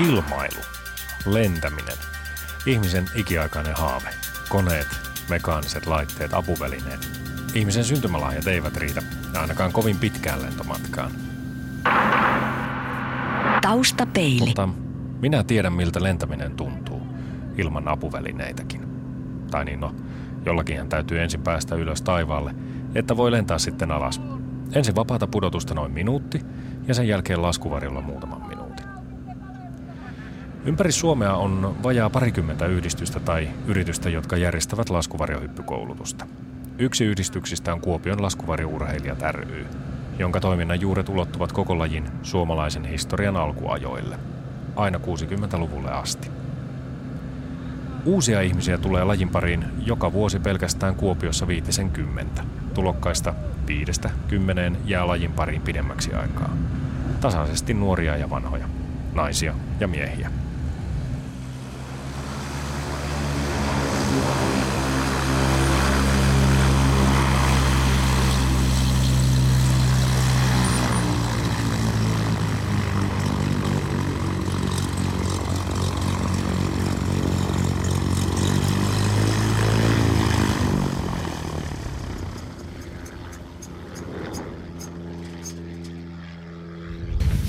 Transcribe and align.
Ilmailu, 0.00 0.60
lentäminen, 1.26 1.96
ihmisen 2.66 3.04
ikiaikainen 3.14 3.74
haave, 3.76 4.08
koneet, 4.48 4.88
mekaaniset 5.28 5.86
laitteet, 5.86 6.34
apuvälineet. 6.34 7.08
Ihmisen 7.54 7.84
syntymälahjat 7.84 8.46
eivät 8.46 8.76
riitä 8.76 9.02
ainakaan 9.34 9.72
kovin 9.72 9.98
pitkään 9.98 10.42
lentomatkaan. 10.42 11.10
Taustapeili. 13.62 14.46
Mutta 14.46 14.68
minä 15.20 15.44
tiedän, 15.44 15.72
miltä 15.72 16.02
lentäminen 16.02 16.56
tuntuu 16.56 17.02
ilman 17.58 17.88
apuvälineitäkin. 17.88 18.80
Tai 19.50 19.64
niin 19.64 19.80
no, 19.80 19.94
jollakinhan 20.46 20.88
täytyy 20.88 21.22
ensin 21.22 21.42
päästä 21.42 21.74
ylös 21.74 22.02
taivaalle, 22.02 22.54
että 22.94 23.16
voi 23.16 23.32
lentää 23.32 23.58
sitten 23.58 23.90
alas. 23.90 24.20
Ensin 24.74 24.96
vapaata 24.96 25.26
pudotusta 25.26 25.74
noin 25.74 25.92
minuutti 25.92 26.40
ja 26.88 26.94
sen 26.94 27.08
jälkeen 27.08 27.42
laskuvarjolla 27.42 28.00
muutaman 28.00 28.40
minuutin. 28.48 28.61
Ympäri 30.64 30.92
Suomea 30.92 31.34
on 31.34 31.76
vajaa 31.82 32.10
parikymmentä 32.10 32.66
yhdistystä 32.66 33.20
tai 33.20 33.48
yritystä, 33.66 34.10
jotka 34.10 34.36
järjestävät 34.36 34.90
laskuvarjohyppykoulutusta. 34.90 36.26
Yksi 36.78 37.04
yhdistyksistä 37.04 37.72
on 37.72 37.80
Kuopion 37.80 38.22
laskuvarjourheilijat 38.22 39.22
ry, 39.30 39.66
jonka 40.18 40.40
toiminnan 40.40 40.80
juuret 40.80 41.08
ulottuvat 41.08 41.52
koko 41.52 41.78
lajin 41.78 42.04
suomalaisen 42.22 42.84
historian 42.84 43.36
alkuajoille, 43.36 44.16
aina 44.76 44.98
60-luvulle 44.98 45.90
asti. 45.90 46.30
Uusia 48.04 48.40
ihmisiä 48.40 48.78
tulee 48.78 49.04
lajin 49.04 49.28
pariin 49.28 49.64
joka 49.86 50.12
vuosi 50.12 50.38
pelkästään 50.38 50.94
Kuopiossa 50.94 51.46
viitisen 51.46 51.90
kymmentä. 51.90 52.42
Tulokkaista 52.74 53.34
viidestä 53.66 54.10
kymmeneen 54.28 54.76
jää 54.84 55.06
lajin 55.06 55.32
pariin 55.32 55.62
pidemmäksi 55.62 56.14
aikaa. 56.14 56.56
Tasaisesti 57.20 57.74
nuoria 57.74 58.16
ja 58.16 58.30
vanhoja, 58.30 58.68
naisia 59.14 59.54
ja 59.80 59.88
miehiä. 59.88 60.30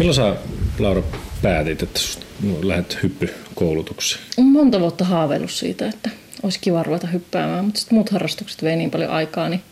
Milloin 0.03 0.15
sä, 0.15 0.35
Laura, 0.79 1.01
päätit, 1.41 1.83
että 1.83 1.99
lähdet 2.61 2.97
hyppykoulutukseen? 3.03 4.23
Monta 4.37 4.79
vuotta 4.79 5.05
haaveillut 5.05 5.51
siitä, 5.51 5.87
että 5.87 6.09
olisi 6.43 6.59
kiva 6.59 6.83
ruveta 6.83 7.07
hyppäämään, 7.07 7.65
mutta 7.65 7.79
sitten 7.79 7.95
muut 7.95 8.09
harrastukset 8.09 8.63
vei 8.63 8.75
niin 8.75 8.91
paljon 8.91 9.11
aikaa, 9.11 9.49
niin 9.49 9.63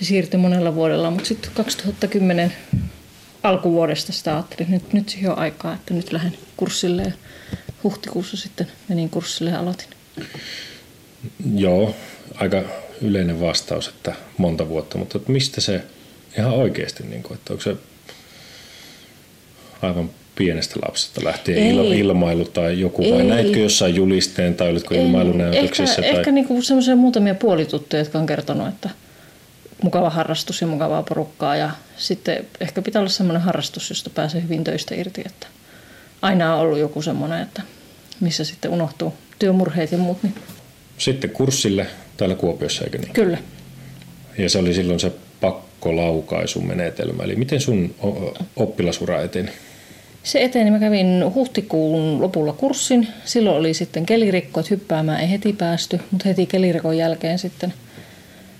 se 0.00 0.04
siirtyi 0.04 0.40
monella 0.40 0.74
vuodella. 0.74 1.10
Mutta 1.10 1.28
sitten 1.28 1.50
2010 1.54 2.52
alkuvuodesta 3.42 4.12
sitä 4.12 4.34
ajattelin, 4.34 4.74
että 4.74 4.86
nyt, 4.86 4.92
nyt 4.92 5.08
siihen 5.08 5.30
on 5.30 5.38
aikaa, 5.38 5.74
että 5.74 5.94
nyt 5.94 6.12
lähden 6.12 6.38
kurssille. 6.56 7.02
Ja 7.02 7.12
huhtikuussa 7.84 8.36
sitten 8.36 8.66
menin 8.88 9.10
kurssille 9.10 9.50
ja 9.50 9.58
aloitin. 9.58 9.88
Joo, 11.54 11.94
aika 12.34 12.62
yleinen 13.00 13.40
vastaus, 13.40 13.88
että 13.88 14.14
monta 14.38 14.68
vuotta, 14.68 14.98
mutta 14.98 15.20
mistä 15.28 15.60
se 15.60 15.84
ihan 16.38 16.52
oikeasti, 16.52 17.02
niin 17.02 17.22
että 17.34 17.52
onko 17.52 17.62
se 17.62 17.76
aivan 19.82 20.10
pienestä 20.34 20.80
lapsesta 20.82 21.24
lähtien 21.24 21.58
Ei. 21.58 21.98
ilmailu 21.98 22.44
tai 22.44 22.80
joku, 22.80 23.02
Ei. 23.02 23.12
vai 23.12 23.24
näitkö 23.24 23.58
jossain 23.58 23.94
julisteen 23.94 24.54
tai 24.54 24.68
olitko 24.70 24.94
ilmailunäytöksessä? 24.94 26.02
Ehkä, 26.02 26.12
tai... 26.12 26.18
ehkä 26.18 26.32
niinku 26.32 26.62
semmoisia 26.62 26.96
muutamia 26.96 27.34
puolituttuja, 27.34 28.00
jotka 28.00 28.18
on 28.18 28.26
kertonut, 28.26 28.68
että 28.68 28.90
mukava 29.82 30.10
harrastus 30.10 30.60
ja 30.60 30.66
mukavaa 30.66 31.02
porukkaa 31.02 31.56
ja 31.56 31.70
sitten 31.96 32.46
ehkä 32.60 32.82
pitää 32.82 33.00
olla 33.00 33.10
semmoinen 33.10 33.42
harrastus, 33.42 33.90
josta 33.90 34.10
pääsee 34.10 34.42
hyvin 34.42 34.64
töistä 34.64 34.94
irti, 34.94 35.22
että 35.26 35.46
aina 36.22 36.54
on 36.54 36.60
ollut 36.60 36.78
joku 36.78 37.02
semmoinen, 37.02 37.42
että 37.42 37.62
missä 38.20 38.44
sitten 38.44 38.70
unohtuu 38.70 39.14
työmurheet 39.38 39.92
ja 39.92 39.98
muut. 39.98 40.22
Niin. 40.22 40.34
Sitten 40.98 41.30
kurssille 41.30 41.86
täällä 42.16 42.34
Kuopiossa, 42.34 42.84
eikö 42.84 42.98
niin? 42.98 43.12
Kyllä. 43.12 43.38
Ja 44.38 44.48
se 44.48 44.58
oli 44.58 44.74
silloin 44.74 45.00
se 45.00 45.12
pakkolaukaisumenetelmä. 45.40 47.22
Eli 47.22 47.36
miten 47.36 47.60
sun 47.60 47.94
oppilasura 48.56 49.22
eteni? 49.22 49.50
Se 50.22 50.44
eteni. 50.44 50.70
Mä 50.70 50.78
kävin 50.78 51.24
huhtikuun 51.34 52.22
lopulla 52.22 52.52
kurssin. 52.52 53.08
Silloin 53.24 53.56
oli 53.56 53.74
sitten 53.74 54.06
kelirikko, 54.06 54.60
että 54.60 54.70
hyppäämään 54.70 55.20
ei 55.20 55.30
heti 55.30 55.52
päästy, 55.52 56.00
mutta 56.10 56.28
heti 56.28 56.46
kelirikon 56.46 56.96
jälkeen 56.96 57.38
sitten, 57.38 57.74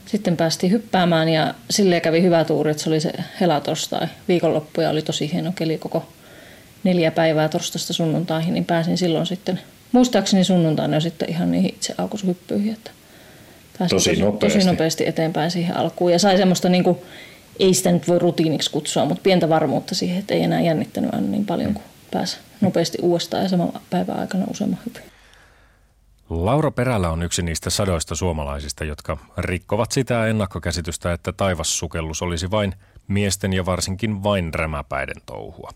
sitten 0.06 0.36
päästiin 0.36 0.72
hyppäämään 0.72 1.28
ja 1.28 1.54
sille 1.70 2.00
kävi 2.00 2.22
hyvä 2.22 2.44
tuuri, 2.44 2.70
että 2.70 2.82
se 2.82 2.90
oli 2.90 3.00
se 3.00 3.12
helatorstai. 3.40 4.06
Viikonloppu 4.28 4.80
ja 4.80 4.90
oli 4.90 5.02
tosi 5.02 5.32
hieno 5.32 5.52
keli 5.56 5.78
koko 5.78 6.06
neljä 6.84 7.10
päivää 7.10 7.48
torstaista 7.48 7.92
sunnuntaihin, 7.92 8.54
niin 8.54 8.64
pääsin 8.64 8.98
silloin 8.98 9.26
sitten, 9.26 9.60
muistaakseni 9.92 10.44
sunnuntaina 10.44 10.96
jo 10.96 11.00
sitten 11.00 11.30
ihan 11.30 11.50
niihin 11.50 11.74
itse 11.74 11.94
aukushyppyihin, 11.98 12.72
että 12.72 12.90
tosi, 13.78 13.94
tosi, 13.94 14.20
nopeasti. 14.20 14.58
tosi 14.58 14.70
nopeasti 14.70 15.06
eteenpäin 15.06 15.50
siihen 15.50 15.76
alkuun. 15.76 16.12
Ja 16.12 16.18
sai 16.18 16.36
semmoista 16.36 16.68
niin 16.68 16.84
kuin, 16.84 16.98
ei 17.58 17.74
sitä 17.74 17.92
nyt 17.92 18.08
voi 18.08 18.18
rutiiniksi 18.18 18.70
kutsua, 18.70 19.04
mutta 19.04 19.22
pientä 19.22 19.48
varmuutta 19.48 19.94
siihen, 19.94 20.18
että 20.18 20.34
ei 20.34 20.42
enää 20.42 20.60
jännittänyt 20.60 21.14
aina 21.14 21.26
niin 21.26 21.46
paljon 21.46 21.74
kuin 21.74 21.84
pääsi 22.10 22.38
nopeasti 22.60 22.98
uudestaan 23.02 23.42
ja 23.42 23.48
saman 23.48 23.72
päivän 23.90 24.18
aikana 24.18 24.44
useamman 24.50 24.78
hypyn. 24.86 25.02
Laura 26.30 26.70
Perälä 26.70 27.10
on 27.10 27.22
yksi 27.22 27.42
niistä 27.42 27.70
sadoista 27.70 28.14
suomalaisista, 28.14 28.84
jotka 28.84 29.18
rikkovat 29.38 29.92
sitä 29.92 30.26
ennakkokäsitystä, 30.26 31.12
että 31.12 31.32
taivassukellus 31.32 32.22
olisi 32.22 32.50
vain 32.50 32.74
miesten 33.08 33.52
ja 33.52 33.66
varsinkin 33.66 34.22
vain 34.22 34.54
rämäpäiden 34.54 35.22
touhua. 35.26 35.70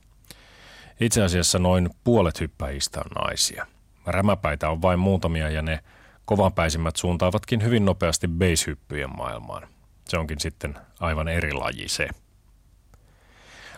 Itse 1.01 1.23
asiassa 1.23 1.59
noin 1.59 1.91
puolet 2.05 2.41
hyppäjistä 2.41 3.01
on 3.01 3.25
naisia. 3.25 3.67
Rämäpäitä 4.07 4.71
on 4.71 4.83
vain 4.83 4.99
muutamia 4.99 5.51
ja 5.51 5.63
ne 5.63 5.81
kovanpäisimmät 6.25 6.97
suuntaavatkin 6.97 7.63
hyvin 7.63 7.85
nopeasti 7.85 8.29
base-hyppyjen 8.29 9.17
maailmaan. 9.17 9.69
Se 10.09 10.19
onkin 10.19 10.41
sitten 10.41 10.75
aivan 11.01 11.29
eri 11.29 11.53
laji 11.53 11.89
se. 11.89 12.09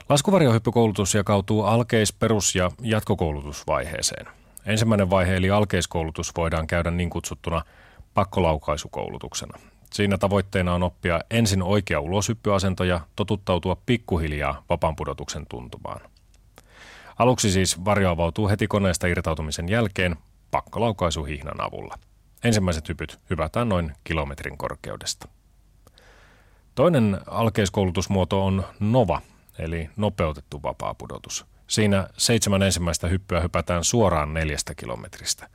Laskuvarjohyppykoulutus 0.08 1.14
jakautuu 1.14 1.62
alkeis-, 1.62 2.12
perus- 2.12 2.54
ja 2.54 2.70
jatkokoulutusvaiheeseen. 2.80 4.26
Ensimmäinen 4.66 5.10
vaihe 5.10 5.36
eli 5.36 5.50
alkeiskoulutus 5.50 6.32
voidaan 6.36 6.66
käydä 6.66 6.90
niin 6.90 7.10
kutsuttuna 7.10 7.62
pakkolaukaisukoulutuksena. 8.14 9.58
Siinä 9.92 10.18
tavoitteena 10.18 10.74
on 10.74 10.82
oppia 10.82 11.20
ensin 11.30 11.62
oikea 11.62 12.00
uloshyppyasento 12.00 12.84
ja 12.84 13.00
totuttautua 13.16 13.76
pikkuhiljaa 13.86 14.64
vapaan 14.70 14.96
pudotuksen 14.96 15.46
tuntumaan. 15.46 16.00
Aluksi 17.18 17.50
siis 17.50 17.84
varjo 17.84 18.10
avautuu 18.10 18.48
heti 18.48 18.66
koneesta 18.66 19.06
irtautumisen 19.06 19.68
jälkeen 19.68 20.16
pakkolaukaisuhihnan 20.50 21.60
avulla. 21.60 21.98
Ensimmäiset 22.44 22.88
hypyt 22.88 23.18
hypätään 23.30 23.68
noin 23.68 23.92
kilometrin 24.04 24.58
korkeudesta. 24.58 25.28
Toinen 26.78 27.18
alkeiskoulutusmuoto 27.26 28.44
on 28.44 28.64
NOVA, 28.80 29.20
eli 29.58 29.90
nopeutettu 29.96 30.62
vapaapudotus. 30.62 31.46
Siinä 31.66 32.08
seitsemän 32.16 32.62
ensimmäistä 32.62 33.08
hyppyä 33.08 33.40
hypätään 33.40 33.84
suoraan 33.84 34.34
neljästä 34.34 34.74
kilometristä. 34.74 35.48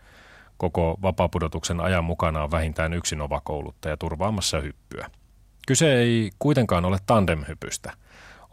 Koko 0.57 0.97
vapaapudotuksen 1.01 1.79
ajan 1.79 2.03
mukana 2.03 2.43
on 2.43 2.51
vähintään 2.51 2.93
yksi 2.93 3.15
NOVA-kouluttaja 3.15 3.97
turvaamassa 3.97 4.59
hyppyä. 4.59 5.09
Kyse 5.67 5.95
ei 5.95 6.31
kuitenkaan 6.39 6.85
ole 6.85 6.97
tandemhypystä. 7.05 7.93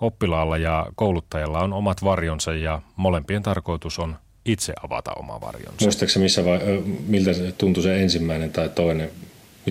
Oppilaalla 0.00 0.56
ja 0.56 0.86
kouluttajalla 0.94 1.58
on 1.58 1.72
omat 1.72 2.04
varjonsa 2.04 2.52
ja 2.52 2.82
molempien 2.96 3.42
tarkoitus 3.42 3.98
on 3.98 4.16
itse 4.44 4.72
avata 4.82 5.12
oma 5.16 5.40
varjonsa. 5.40 5.84
Muistaaksä 5.84 6.20
missä 6.20 6.44
vai, 6.44 6.58
miltä 7.06 7.30
tuntui 7.58 7.82
se 7.82 8.02
ensimmäinen 8.02 8.52
tai 8.52 8.68
toinen 8.68 9.10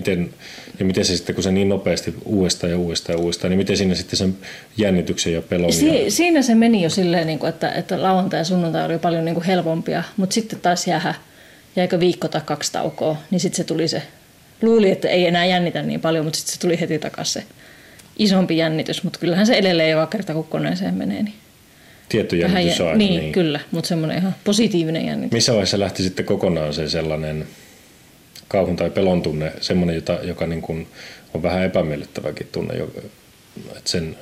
Miten, 0.00 0.30
ja 0.78 0.84
miten 0.84 1.04
se 1.04 1.16
sitten, 1.16 1.34
kun 1.34 1.44
se 1.44 1.50
niin 1.50 1.68
nopeasti 1.68 2.14
uudestaan 2.24 2.70
ja 2.70 2.78
uudestaan 2.78 3.18
ja 3.18 3.22
uudestaan, 3.22 3.50
niin 3.50 3.58
miten 3.58 3.76
siinä 3.76 3.94
sitten 3.94 4.16
sen 4.16 4.36
jännityksen 4.76 5.32
ja 5.32 5.42
pelon? 5.42 5.72
Si- 5.72 6.04
ja... 6.04 6.10
Siinä 6.10 6.42
se 6.42 6.54
meni 6.54 6.82
jo 6.82 6.90
silleen, 6.90 7.26
niin 7.26 7.38
kuin, 7.38 7.48
että, 7.48 7.72
että 7.72 8.02
lauantai 8.02 8.40
ja 8.40 8.44
sunnuntai 8.44 8.86
oli 8.86 8.98
paljon 8.98 9.24
niin 9.24 9.34
kuin 9.34 9.44
helpompia, 9.44 10.02
mutta 10.16 10.34
sitten 10.34 10.60
taas 10.60 10.86
jäähä, 10.86 11.14
jäikö 11.76 12.00
viikko 12.00 12.28
tai 12.28 12.40
kaksi 12.44 12.72
taukoa, 12.72 13.16
niin 13.30 13.40
sitten 13.40 13.56
se 13.56 13.64
tuli 13.64 13.88
se, 13.88 14.02
luuli, 14.62 14.90
että 14.90 15.08
ei 15.08 15.26
enää 15.26 15.46
jännitä 15.46 15.82
niin 15.82 16.00
paljon, 16.00 16.24
mutta 16.24 16.36
sitten 16.36 16.54
se 16.54 16.60
tuli 16.60 16.80
heti 16.80 16.98
takaisin 16.98 17.42
se 17.42 17.48
isompi 18.18 18.56
jännitys, 18.56 19.02
mutta 19.04 19.18
kyllähän 19.18 19.46
se 19.46 19.54
edelleen 19.54 19.90
joka 19.90 20.06
kerta, 20.06 20.34
kun 20.34 20.44
koneeseen 20.44 20.94
menee, 20.94 21.22
niin 21.22 21.34
Tietty 22.08 22.36
jännitys 22.36 22.78
jä... 22.78 22.94
Niin, 22.94 23.20
niin, 23.20 23.32
kyllä, 23.32 23.60
mutta 23.70 23.88
semmoinen 23.88 24.18
ihan 24.18 24.34
positiivinen 24.44 25.06
jännitys. 25.06 25.32
Missä 25.32 25.52
vaiheessa 25.52 25.80
lähti 25.80 26.02
sitten 26.02 26.24
kokonaan 26.24 26.74
se 26.74 26.88
sellainen 26.88 27.46
kauhun 28.50 28.76
tai 28.76 28.90
pelon 28.90 29.22
tunne, 29.22 29.52
semmoinen, 29.60 29.96
jota, 29.96 30.18
joka 30.22 30.46
niin 30.46 30.62
kuin 30.62 30.88
on 31.34 31.42
vähän 31.42 31.62
epämiellyttäväkin 31.62 32.48
tunne, 32.52 32.74
että 33.76 33.90
sen 33.90 34.16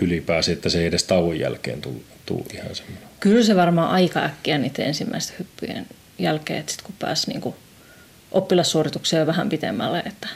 ylipääsi, 0.00 0.52
että 0.52 0.68
se 0.68 0.80
ei 0.80 0.86
edes 0.86 1.04
tauon 1.04 1.38
jälkeen 1.38 1.80
tuli, 1.80 2.02
tuli 2.26 2.44
ihan 2.54 2.74
semmoinen. 2.74 3.08
Kyllä 3.20 3.44
se 3.44 3.56
varmaan 3.56 3.90
aika 3.90 4.20
äkkiä 4.20 4.58
niiden 4.58 4.86
ensimmäisten 4.86 5.36
hyppyjen 5.38 5.86
jälkeen, 6.18 6.60
että 6.60 6.72
sitten 6.72 6.86
kun 6.86 6.94
pääsi 6.98 7.30
niin 7.30 7.54
oppilassuorituksia 8.32 9.26
vähän 9.26 9.48
pitemmälle, 9.48 9.98
että 9.98 10.28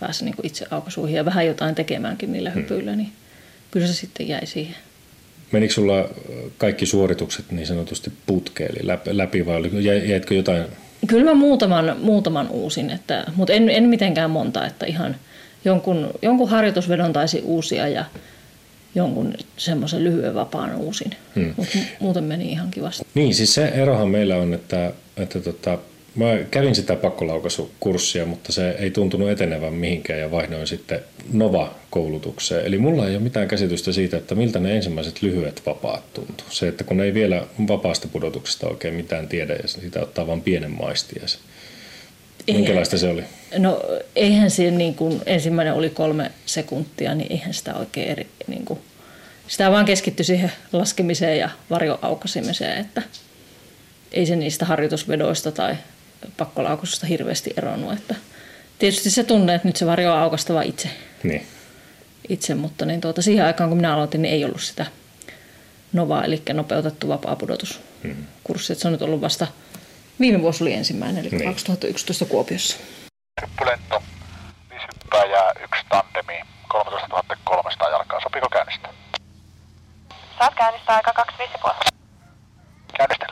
pääsi 0.00 0.24
niin 0.24 0.34
itse 0.42 0.66
aukaisuihin 0.70 1.16
ja 1.16 1.24
vähän 1.24 1.46
jotain 1.46 1.74
tekemäänkin 1.74 2.32
niillä 2.32 2.50
hmm. 2.50 2.62
hypyillä, 2.62 2.96
niin 2.96 3.12
kyllä 3.70 3.86
se 3.86 3.94
sitten 3.94 4.28
jäi 4.28 4.46
siihen. 4.46 4.76
Menikö 5.52 5.74
sulla 5.74 6.08
kaikki 6.58 6.86
suoritukset 6.86 7.50
niin 7.50 7.66
sanotusti 7.66 8.12
putkeeli 8.26 8.86
läpi 9.06 9.46
vai 9.46 9.60
jäitkö 10.08 10.34
jotain? 10.34 10.64
Kyllä 11.06 11.24
mä 11.24 11.34
muutaman, 11.34 11.96
muutaman 12.00 12.48
uusin, 12.50 12.90
että, 12.90 13.24
mutta 13.36 13.52
en, 13.52 13.70
en 13.70 13.84
mitenkään 13.84 14.30
monta, 14.30 14.66
että 14.66 14.86
ihan 14.86 15.16
jonkun, 15.64 16.10
jonkun 16.22 16.48
harjoitusvedon 16.48 17.12
taisi 17.12 17.42
uusia 17.44 17.88
ja 17.88 18.04
jonkun 18.94 19.34
semmoisen 19.56 20.04
lyhyen 20.04 20.34
vapaan 20.34 20.76
uusin, 20.76 21.10
hmm. 21.34 21.54
mutta 21.56 21.78
muuten 22.00 22.24
meni 22.24 22.52
ihan 22.52 22.70
kivasti. 22.70 23.04
Niin, 23.14 23.34
siis 23.34 23.54
se 23.54 23.64
erohan 23.64 24.08
meillä 24.08 24.36
on, 24.36 24.54
että, 24.54 24.92
että 25.16 25.40
tota, 25.40 25.78
Mä 26.14 26.38
kävin 26.50 26.74
sitä 26.74 26.96
pakkolaukasukurssia, 26.96 28.26
mutta 28.26 28.52
se 28.52 28.70
ei 28.70 28.90
tuntunut 28.90 29.30
etenevän 29.30 29.72
mihinkään 29.74 30.20
ja 30.20 30.30
vaihdoin 30.30 30.66
sitten 30.66 31.00
Nova-koulutukseen. 31.32 32.66
Eli 32.66 32.78
mulla 32.78 33.08
ei 33.08 33.14
ole 33.14 33.22
mitään 33.22 33.48
käsitystä 33.48 33.92
siitä, 33.92 34.16
että 34.16 34.34
miltä 34.34 34.60
ne 34.60 34.76
ensimmäiset 34.76 35.22
lyhyet 35.22 35.62
vapaat 35.66 36.14
tuntuu. 36.14 36.46
Se, 36.50 36.68
että 36.68 36.84
kun 36.84 37.00
ei 37.00 37.14
vielä 37.14 37.46
vapaasta 37.68 38.08
pudotuksesta 38.08 38.68
oikein 38.68 38.94
mitään 38.94 39.28
tiedä 39.28 39.54
ja 39.54 39.68
siitä 39.68 40.00
ottaa 40.00 40.26
vain 40.26 40.42
pienen 40.42 40.70
maistia. 40.70 41.22
Minkälaista 42.46 42.98
se 42.98 43.08
oli? 43.08 43.22
No 43.58 43.82
eihän 44.16 44.50
se 44.50 44.70
niin 44.70 44.94
kuin, 44.94 45.20
ensimmäinen 45.26 45.74
oli 45.74 45.90
kolme 45.90 46.30
sekuntia, 46.46 47.14
niin 47.14 47.32
eihän 47.32 47.54
sitä 47.54 47.74
oikein 47.74 48.08
eri, 48.08 48.26
niin 48.46 48.64
kuin, 48.64 48.78
sitä 49.48 49.70
vaan 49.70 49.84
keskittyi 49.84 50.24
siihen 50.24 50.52
laskemiseen 50.72 51.38
ja 51.38 51.50
varjoaukasimiseen, 51.70 52.78
että 52.78 53.02
ei 54.12 54.26
se 54.26 54.36
niistä 54.36 54.64
harjoitusvedoista 54.64 55.52
tai 55.52 55.74
pakkolaukusta 56.36 57.06
hirveästi 57.06 57.50
eronnut. 57.56 57.92
Että 57.92 58.14
tietysti 58.78 59.10
se 59.10 59.24
tunne, 59.24 59.54
että 59.54 59.68
nyt 59.68 59.76
se 59.76 59.86
varjo 59.86 60.12
on 60.12 60.18
aukastava 60.18 60.62
itse. 60.62 60.90
Niin. 61.22 61.46
Itse, 62.28 62.54
mutta 62.54 62.86
niin 62.86 63.00
tuota, 63.00 63.22
siihen 63.22 63.46
aikaan 63.46 63.68
kun 63.68 63.78
minä 63.78 63.94
aloitin, 63.94 64.22
niin 64.22 64.34
ei 64.34 64.44
ollut 64.44 64.62
sitä 64.62 64.86
Nova, 65.92 66.24
eli 66.24 66.42
nopeutettu 66.52 67.08
vapaa 67.08 67.36
pudotuskurssi. 67.36 68.74
Mm. 68.74 68.78
Se 68.78 68.88
on 68.88 68.92
nyt 68.92 69.02
ollut 69.02 69.20
vasta, 69.20 69.46
viime 70.20 70.42
vuosi 70.42 70.64
oli 70.64 70.72
ensimmäinen, 70.72 71.26
eli 71.26 71.30
niin. 71.30 71.50
2011 71.50 72.24
Kuopiossa. 72.24 72.76
Hyppylento, 73.40 74.02
viisi 74.70 74.86
hyppääjää, 74.94 75.52
yksi 75.64 75.82
tandemi, 75.88 76.40
13 76.68 77.08
300 77.44 77.90
jalkaa. 77.90 78.20
Sopiko 78.20 78.48
käynnistää? 78.48 78.92
Saat 80.38 80.54
käynnistää 80.54 80.96
aika 80.96 81.12
25,5. 81.12 81.88
Käynnistellään, 82.96 83.31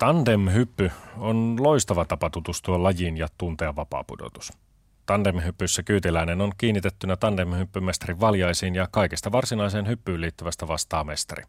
Tandemhyppy 0.00 0.90
on 1.16 1.56
loistava 1.60 2.04
tapa 2.04 2.30
tutustua 2.30 2.82
lajiin 2.82 3.16
ja 3.16 3.28
tuntea 3.38 3.76
vapaapudotus. 3.76 4.52
Tandemhyppyssä 5.06 5.82
kyytiläinen 5.82 6.40
on 6.40 6.52
kiinnitettynä 6.58 7.16
tandemhyppymestarin 7.16 8.20
valjaisiin 8.20 8.74
ja 8.74 8.88
kaikesta 8.90 9.32
varsinaiseen 9.32 9.88
hyppyyn 9.88 10.20
liittyvästä 10.20 10.68
vastaa 10.68 11.04
mestari. 11.04 11.44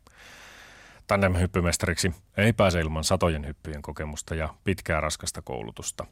Tandemhyppymestariksi 1.08 2.14
ei 2.38 2.54
pääse 2.54 2.80
ilman 2.80 3.04
satojen 3.04 3.48
hyppyjen 3.48 3.82
kokemusta 3.82 4.36
ja 4.36 4.50
pitkää 4.64 5.02
raskasta 5.02 5.42
koulutusta. 5.42 6.06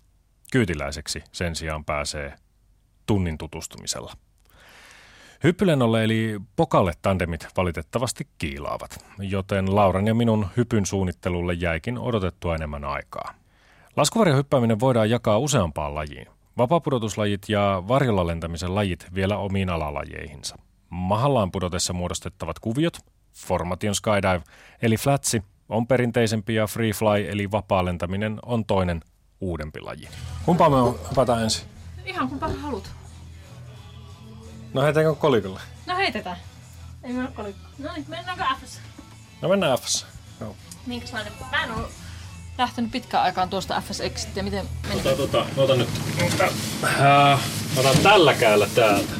Kyytiläiseksi 0.51 1.23
sen 1.31 1.55
sijaan 1.55 1.85
pääsee 1.85 2.33
tunnin 3.05 3.37
tutustumisella. 3.37 4.13
Hyppylennolle 5.43 6.03
eli 6.03 6.39
pokalle 6.55 6.93
tandemit 7.01 7.47
valitettavasti 7.57 8.27
kiilaavat, 8.37 9.05
joten 9.19 9.75
Lauran 9.75 10.07
ja 10.07 10.15
minun 10.15 10.47
hypyn 10.57 10.85
suunnittelulle 10.85 11.53
jäikin 11.53 11.97
odotettua 11.97 12.55
enemmän 12.55 12.85
aikaa. 12.85 13.33
Laskuvarjohyppääminen 13.95 14.79
voidaan 14.79 15.09
jakaa 15.09 15.37
useampaan 15.37 15.95
lajiin. 15.95 16.27
Vapaapudotuslajit 16.57 17.41
ja 17.49 17.83
varjolla 17.87 18.27
lentämisen 18.27 18.75
lajit 18.75 19.05
vielä 19.15 19.37
omiin 19.37 19.69
alalajeihinsa. 19.69 20.55
Mahallaan 20.89 21.51
pudotessa 21.51 21.93
muodostettavat 21.93 22.59
kuviot, 22.59 22.97
formation 23.33 23.95
skydive 23.95 24.41
eli 24.81 24.97
flatsi, 24.97 25.43
on 25.69 25.87
perinteisempi 25.87 26.55
ja 26.55 26.67
free 26.67 26.91
fly 26.91 27.29
eli 27.29 27.51
vapaa 27.51 27.85
lentäminen 27.85 28.39
on 28.45 28.65
toinen 28.65 29.01
uudempi 29.41 29.81
laji. 29.81 30.07
Kumpaa 30.45 30.69
me 30.69 30.75
hypätään 31.09 31.43
ensin? 31.43 31.67
Ihan 32.05 32.29
kumpa 32.29 32.47
haluat. 32.47 32.91
No 34.73 34.81
heitetäänkö 34.81 35.15
kolikolle? 35.15 35.61
No 35.85 35.95
heitetään. 35.95 36.37
Ei 37.03 37.13
mennä 37.13 37.31
kolikko. 37.35 37.61
No 37.79 37.93
niin, 37.93 38.05
mennäänkö 38.07 38.43
Fs? 38.65 38.79
No 39.41 39.49
mennään 39.49 39.77
Fs. 39.79 40.05
Joo. 40.41 40.55
Minkälainen? 40.85 41.33
Mä 41.51 41.63
en 41.63 41.71
ollut 41.71 41.91
lähtenyt 42.57 42.91
pitkään 42.91 43.23
aikaan 43.23 43.49
tuosta 43.49 43.81
FS 43.81 43.99
ja 44.35 44.43
Miten 44.43 44.69
meni? 44.87 45.01
Ota, 45.01 45.15
tota, 45.15 45.45
ota 45.57 45.75
nyt. 45.75 45.89
Äh, 46.83 47.39
otan 47.77 47.97
tällä 48.03 48.33
käällä 48.33 48.67
täältä 48.75 49.13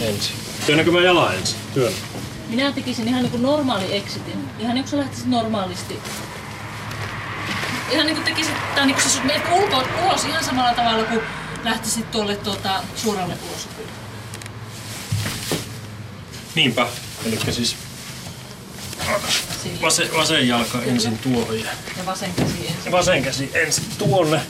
ensin. 0.00 0.36
Työnnäkö 0.66 0.90
mä 0.90 1.00
jalan 1.00 1.34
ensin? 1.34 1.58
Työn. 1.74 1.92
Minä 2.48 2.72
tekisin 2.72 3.08
ihan 3.08 3.22
niin 3.22 3.30
kuin 3.30 3.42
normaali 3.42 3.96
exitin. 3.96 4.50
Ihan 4.58 4.74
niin 4.74 4.84
kuin 4.84 4.90
sä 4.90 4.96
lähtisit 4.98 5.26
normaalisti. 5.26 6.00
Ihan 7.90 8.06
niin 8.06 8.16
kuin 8.16 8.24
tekisit, 8.24 8.54
tai 8.74 8.86
niin 8.86 8.94
kuin 8.94 9.10
sä 9.10 9.24
menet 9.24 9.42
ulko, 9.52 9.84
ulos 10.04 10.24
ihan 10.24 10.44
samalla 10.44 10.74
tavalla 10.74 11.04
kuin 11.04 11.20
lähtisit 11.64 12.10
tuolle 12.10 12.36
tuota, 12.36 12.82
suoralle 12.96 13.36
ulos. 13.48 13.68
Niinpä. 16.54 16.86
Eli 17.26 17.38
siis 17.50 17.76
vasen, 19.82 20.08
vasen 20.16 20.48
jalka 20.48 20.78
Kyllä. 20.78 20.92
ensin 20.92 21.18
tuohon 21.18 21.60
ja, 21.60 21.66
ja 21.98 22.06
vasen 22.06 22.32
käsi 22.34 22.66
ensin. 22.68 22.92
Vasen 22.92 23.22
käsi 23.22 23.50
ensin 23.54 23.84
tuonne. 23.98 24.40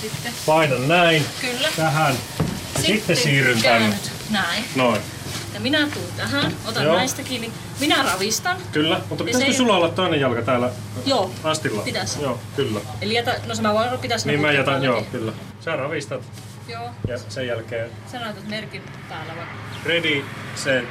Sitten. 0.00 0.32
Painan 0.46 0.88
näin. 0.88 1.26
Kyllä. 1.40 1.68
Tähän. 1.76 2.14
Ja 2.38 2.44
sitten, 2.76 2.96
sitten 2.96 3.16
siirryn 3.16 3.62
tänne. 3.62 3.96
Näin. 4.30 4.64
Noin. 4.74 5.00
Ja 5.54 5.60
minä 5.60 5.88
tuun 5.94 6.12
tähän, 6.16 6.56
otan 6.66 6.84
Joo. 6.84 6.96
näistä 6.96 7.22
kiinni. 7.22 7.52
Minä 7.80 8.02
ravistan. 8.02 8.56
Kyllä, 8.72 9.00
mutta 9.08 9.24
pitäisikö 9.24 9.52
sulla 9.52 9.76
olla 9.76 9.88
toinen 9.88 10.20
jalka 10.20 10.42
täällä 10.42 10.70
Joo. 11.06 11.30
astilla? 11.44 11.82
Pitäisi. 11.82 12.22
Joo, 12.22 12.40
kyllä. 12.56 12.80
Eli 13.00 13.14
jätä, 13.14 13.40
no 13.46 13.54
se 13.54 13.62
mä 13.62 13.74
voin 13.74 13.98
pitää 13.98 14.18
Niin 14.24 14.40
mä 14.40 14.52
jätän, 14.52 14.84
joo, 14.84 15.02
kyllä. 15.02 15.32
Sä 15.60 15.76
ravistat. 15.76 16.22
Joo. 16.68 16.90
Ja 17.08 17.18
sen 17.18 17.46
jälkeen... 17.46 17.90
Sä 18.12 18.20
laitat 18.20 18.48
merkin 18.48 18.82
päällä 19.08 19.36
vaikka. 19.36 19.54
Ready, 19.84 20.24
set, 20.54 20.84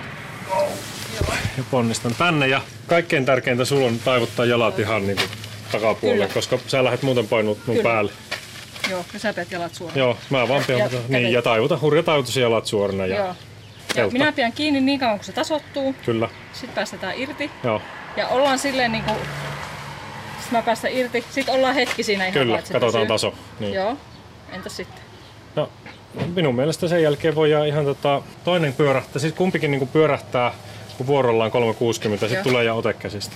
ja 1.57 1.63
ponnistan 1.71 2.15
tänne 2.17 2.47
ja 2.47 2.61
kaikkein 2.87 3.25
tärkeintä 3.25 3.65
sulla 3.65 3.87
on 3.87 3.99
taivuttaa 3.99 4.45
jalat 4.45 4.79
ihan 4.79 5.07
niin 5.07 5.17
kuin 5.17 5.29
takapuolelle, 5.71 6.27
Kyllä. 6.27 6.33
koska 6.33 6.59
sä 6.67 6.83
lähdet 6.83 7.01
muuten 7.01 7.27
painut 7.27 7.57
mun 7.67 7.75
Kyllä. 7.75 7.89
päälle. 7.89 8.11
Joo, 8.89 9.05
ja 9.13 9.19
sä 9.19 9.33
pidät 9.33 9.51
jalat 9.51 9.75
suorana. 9.75 9.99
Joo, 9.99 10.17
mä 10.29 10.47
vaan 10.47 10.63
pidän, 10.67 10.79
ja, 10.79 10.89
niin, 11.07 11.31
ja 11.31 11.41
taivuta, 11.41 11.79
hurja 11.81 12.03
taivutus 12.03 12.37
jalat 12.37 12.65
suorana. 12.65 13.05
Ja, 13.05 13.15
Joo. 13.15 13.35
ja 13.95 14.07
minä 14.07 14.31
pidän 14.31 14.53
kiinni 14.53 14.81
niin 14.81 14.99
kauan, 14.99 15.17
kun 15.17 15.25
se 15.25 15.31
tasottuu. 15.31 15.95
Kyllä. 16.05 16.29
Sitten 16.53 16.75
päästetään 16.75 17.13
irti. 17.17 17.51
Joo. 17.63 17.81
Ja 18.17 18.27
ollaan 18.27 18.59
silleen 18.59 18.91
niin 18.91 19.03
kuin, 19.03 19.17
sitten 20.39 20.59
mä 20.59 20.61
päästän 20.61 20.91
irti. 20.93 21.25
Sitten 21.29 21.55
ollaan 21.55 21.75
hetki 21.75 22.03
siinä 22.03 22.25
ihan 22.25 22.33
Kyllä, 22.33 22.53
vaan, 22.53 22.63
katsotaan 22.71 23.07
taso. 23.07 23.33
Niin. 23.59 23.73
Joo. 23.73 23.97
Entäs 24.51 24.77
sitten? 24.77 24.99
No, 25.55 25.69
minun 26.35 26.55
mielestä 26.55 26.87
sen 26.87 27.03
jälkeen 27.03 27.35
voi 27.35 27.49
ihan 27.67 27.85
tota, 27.85 28.21
toinen 28.43 28.73
pyörähtää, 28.73 29.19
siis 29.19 29.33
kumpikin 29.33 29.71
niin 29.71 29.87
pyörähtää 29.87 30.53
kun 30.97 31.07
vuorollaan 31.07 31.51
360, 31.51 32.27
sitten 32.27 32.43
tulee 32.43 32.63
ja 32.63 32.73
ote 32.73 32.93
käsistä. 32.93 33.35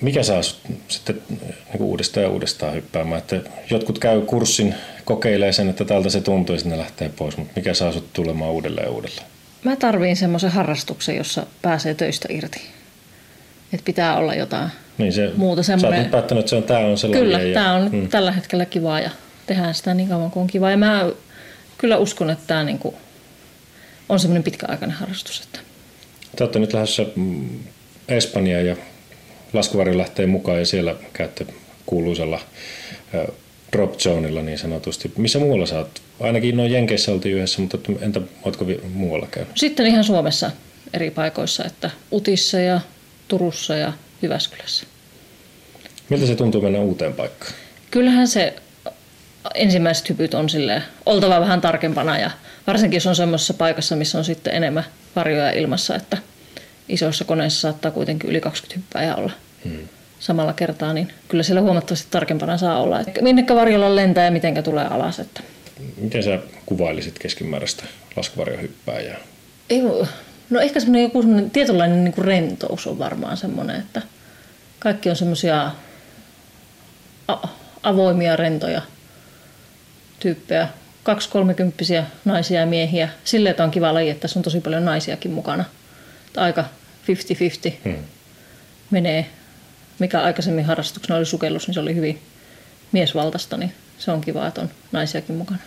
Mikä 0.00 0.22
saa 0.22 0.42
sitten 0.88 1.22
niin 1.28 1.82
uudestaan 1.82 2.24
ja 2.24 2.30
uudestaan 2.30 2.74
hyppäämään? 2.74 3.18
Että 3.18 3.40
jotkut 3.70 3.98
käy 3.98 4.20
kurssin, 4.20 4.74
kokeilee 5.04 5.52
sen, 5.52 5.68
että 5.68 5.84
tältä 5.84 6.10
se 6.10 6.20
tuntuu 6.20 6.54
ja 6.54 6.60
sitten 6.60 6.78
lähtee 6.78 7.10
pois, 7.16 7.36
mutta 7.36 7.52
mikä 7.56 7.74
saa 7.74 7.92
sut 7.92 8.12
tulemaan 8.12 8.50
uudelleen 8.50 8.86
ja 8.86 8.92
uudelleen? 8.92 9.26
Mä 9.64 9.76
tarviin 9.76 10.16
semmoisen 10.16 10.50
harrastuksen, 10.50 11.16
jossa 11.16 11.46
pääsee 11.62 11.94
töistä 11.94 12.28
irti. 12.30 12.60
Että 13.72 13.84
pitää 13.84 14.16
olla 14.16 14.34
jotain 14.34 14.70
niin 14.98 15.12
se, 15.12 15.32
muuta 15.36 15.62
semmoinen. 15.62 15.98
Sä 15.98 16.02
oot 16.02 16.10
päättänyt, 16.10 16.40
että 16.40 16.50
se 16.50 16.56
on, 16.56 16.62
tää 16.62 16.78
on 16.78 16.98
sellainen. 16.98 17.26
Kyllä, 17.26 17.42
ja, 17.42 17.54
tämä 17.54 17.74
on 17.74 17.90
hmm. 17.90 18.08
tällä 18.08 18.32
hetkellä 18.32 18.64
kivaa 18.64 19.00
ja 19.00 19.10
tehdään 19.46 19.74
sitä 19.74 19.94
niin 19.94 20.08
kauan 20.08 20.30
kuin 20.30 20.40
on 20.40 20.46
kivaa. 20.46 20.70
Ja 20.70 20.76
mä 20.76 21.10
kyllä 21.78 21.98
uskon, 21.98 22.30
että 22.30 22.44
tämä 22.46 22.64
niin 22.64 22.80
on 24.08 24.20
semmoinen 24.20 24.42
pitkäaikainen 24.42 24.96
harrastus. 24.96 25.40
Että 25.40 25.58
te 26.36 26.44
olette 26.44 26.58
nyt 26.58 26.72
lähdössä 26.72 27.06
mm, 27.16 27.48
Espanjaan 28.08 28.66
ja 28.66 28.76
laskuvarjo 29.52 29.98
lähtee 29.98 30.26
mukaan 30.26 30.58
ja 30.58 30.66
siellä 30.66 30.96
käytte 31.12 31.46
kuuluisella 31.86 32.40
drop 33.72 33.98
zoneilla 33.98 34.42
niin 34.42 34.58
sanotusti. 34.58 35.12
Missä 35.16 35.38
muualla 35.38 35.66
sä 35.66 35.78
oot? 35.78 36.02
Ainakin 36.20 36.56
noin 36.56 36.72
Jenkeissä 36.72 37.12
oltiin 37.12 37.36
yhdessä, 37.36 37.60
mutta 37.60 37.78
entä 38.00 38.20
ootko 38.42 38.66
muualla 38.92 39.26
käynyt? 39.30 39.56
Sitten 39.56 39.86
ihan 39.86 40.04
Suomessa 40.04 40.50
eri 40.94 41.10
paikoissa, 41.10 41.64
että 41.64 41.90
Utissa 42.12 42.58
ja 42.58 42.80
Turussa 43.28 43.76
ja 43.76 43.92
Jyväskylässä. 44.22 44.86
Miltä 46.08 46.26
se 46.26 46.34
tuntuu 46.34 46.62
mennä 46.62 46.80
uuteen 46.80 47.12
paikkaan? 47.12 47.52
Kyllähän 47.90 48.28
se 48.28 48.54
ensimmäiset 49.54 50.08
hypyt 50.08 50.34
on 50.34 50.48
sille 50.48 50.82
oltava 51.06 51.40
vähän 51.40 51.60
tarkempana 51.60 52.18
ja 52.18 52.30
varsinkin 52.66 52.96
jos 52.96 53.06
on 53.06 53.16
semmoisessa 53.16 53.54
paikassa, 53.54 53.96
missä 53.96 54.18
on 54.18 54.24
sitten 54.24 54.54
enemmän 54.54 54.84
varjoja 55.16 55.50
ilmassa, 55.50 55.94
että 55.94 56.18
isoissa 56.88 57.24
koneissa 57.24 57.60
saattaa 57.60 57.90
kuitenkin 57.90 58.30
yli 58.30 58.40
20 58.40 58.80
hyppääjää 58.80 59.16
olla 59.16 59.32
hmm. 59.64 59.88
samalla 60.18 60.52
kertaa, 60.52 60.92
niin 60.92 61.12
kyllä 61.28 61.42
siellä 61.42 61.60
huomattavasti 61.60 62.06
tarkempana 62.10 62.58
saa 62.58 62.82
olla, 62.82 63.00
että 63.00 63.22
minnekä 63.22 63.54
varjolla 63.54 63.96
lentää 63.96 64.24
ja 64.24 64.30
mitenkä 64.30 64.62
tulee 64.62 64.86
alas. 64.86 65.20
Että. 65.20 65.40
Miten 65.96 66.22
sä 66.22 66.38
kuvailisit 66.66 67.18
keskimääräistä 67.18 67.84
laskuvarjohyppääjää? 68.16 69.18
Ei, 69.70 69.82
no 70.50 70.60
ehkä 70.60 70.80
semmoinen 70.80 71.02
joku 71.02 71.22
semmoinen 71.22 71.50
tietynlainen 71.50 72.04
niin 72.04 72.14
kuin 72.14 72.24
rentous 72.24 72.86
on 72.86 72.98
varmaan 72.98 73.36
semmoinen, 73.36 73.76
että 73.76 74.02
kaikki 74.78 75.10
on 75.10 75.16
semmoisia 75.16 75.70
avoimia, 77.82 78.36
rentoja 78.36 78.82
tyyppejä. 80.20 80.68
Kaksi 81.02 81.28
kolmekymppisiä 81.28 82.04
naisia 82.24 82.60
ja 82.60 82.66
miehiä. 82.66 83.08
Silleen, 83.24 83.50
että 83.50 83.64
on 83.64 83.70
kiva 83.70 83.94
laji, 83.94 84.10
että 84.10 84.20
tässä 84.20 84.38
on 84.38 84.42
tosi 84.42 84.60
paljon 84.60 84.84
naisiakin 84.84 85.30
mukana. 85.30 85.64
Aika 86.36 86.64
50-50 87.68 87.72
hmm. 87.84 87.96
menee. 88.90 89.26
Mikä 89.98 90.22
aikaisemmin 90.22 90.64
harrastuksena 90.64 91.16
oli 91.16 91.26
sukellus, 91.26 91.66
niin 91.66 91.74
se 91.74 91.80
oli 91.80 91.94
hyvin 91.94 92.18
miesvaltaista, 92.92 93.56
niin 93.56 93.72
se 93.98 94.10
on 94.10 94.20
kiva, 94.20 94.46
että 94.46 94.60
on 94.60 94.70
naisiakin 94.92 95.36
mukana. 95.36 95.60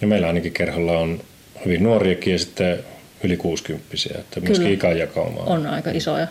Ja 0.00 0.06
meillä 0.06 0.26
ainakin 0.26 0.52
kerholla 0.52 0.98
on 0.98 1.20
hyvin 1.64 1.82
nuoriakin 1.82 2.32
ja 2.32 2.38
sitten 2.38 2.78
yli 3.24 3.36
60 3.36 3.86
että 4.18 4.40
myöskin 4.40 4.72
ikäjakauma 4.72 5.40
on. 5.40 5.48
on 5.48 5.66
aika 5.66 5.90
iso 5.90 6.18
ja 6.18 6.26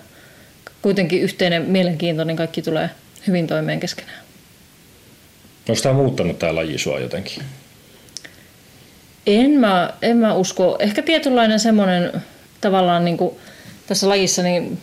kuitenkin 0.82 1.22
yhteinen 1.22 1.62
mielenkiinto, 1.62 2.24
niin 2.24 2.38
kaikki 2.38 2.62
tulee 2.62 2.90
hyvin 3.28 3.48
toimeen 3.48 3.80
keskenään. 3.80 4.25
Onko 5.70 5.82
tämä 5.82 5.96
muuttanut 5.96 6.40
tämä 6.40 6.56
laji 6.56 6.78
sua 6.78 7.00
jotenkin? 7.00 7.44
En 9.28 9.52
mä, 9.52 9.94
en 10.02 10.18
mä 10.18 10.34
usko. 10.34 10.76
Ehkä 10.80 11.02
tietynlainen 11.02 11.60
semmoinen 11.60 12.22
tavallaan 12.62 13.06
niin 13.06 13.18
kuin 13.18 13.36
tässä 13.88 14.10
lajissa, 14.10 14.44
niin 14.44 14.78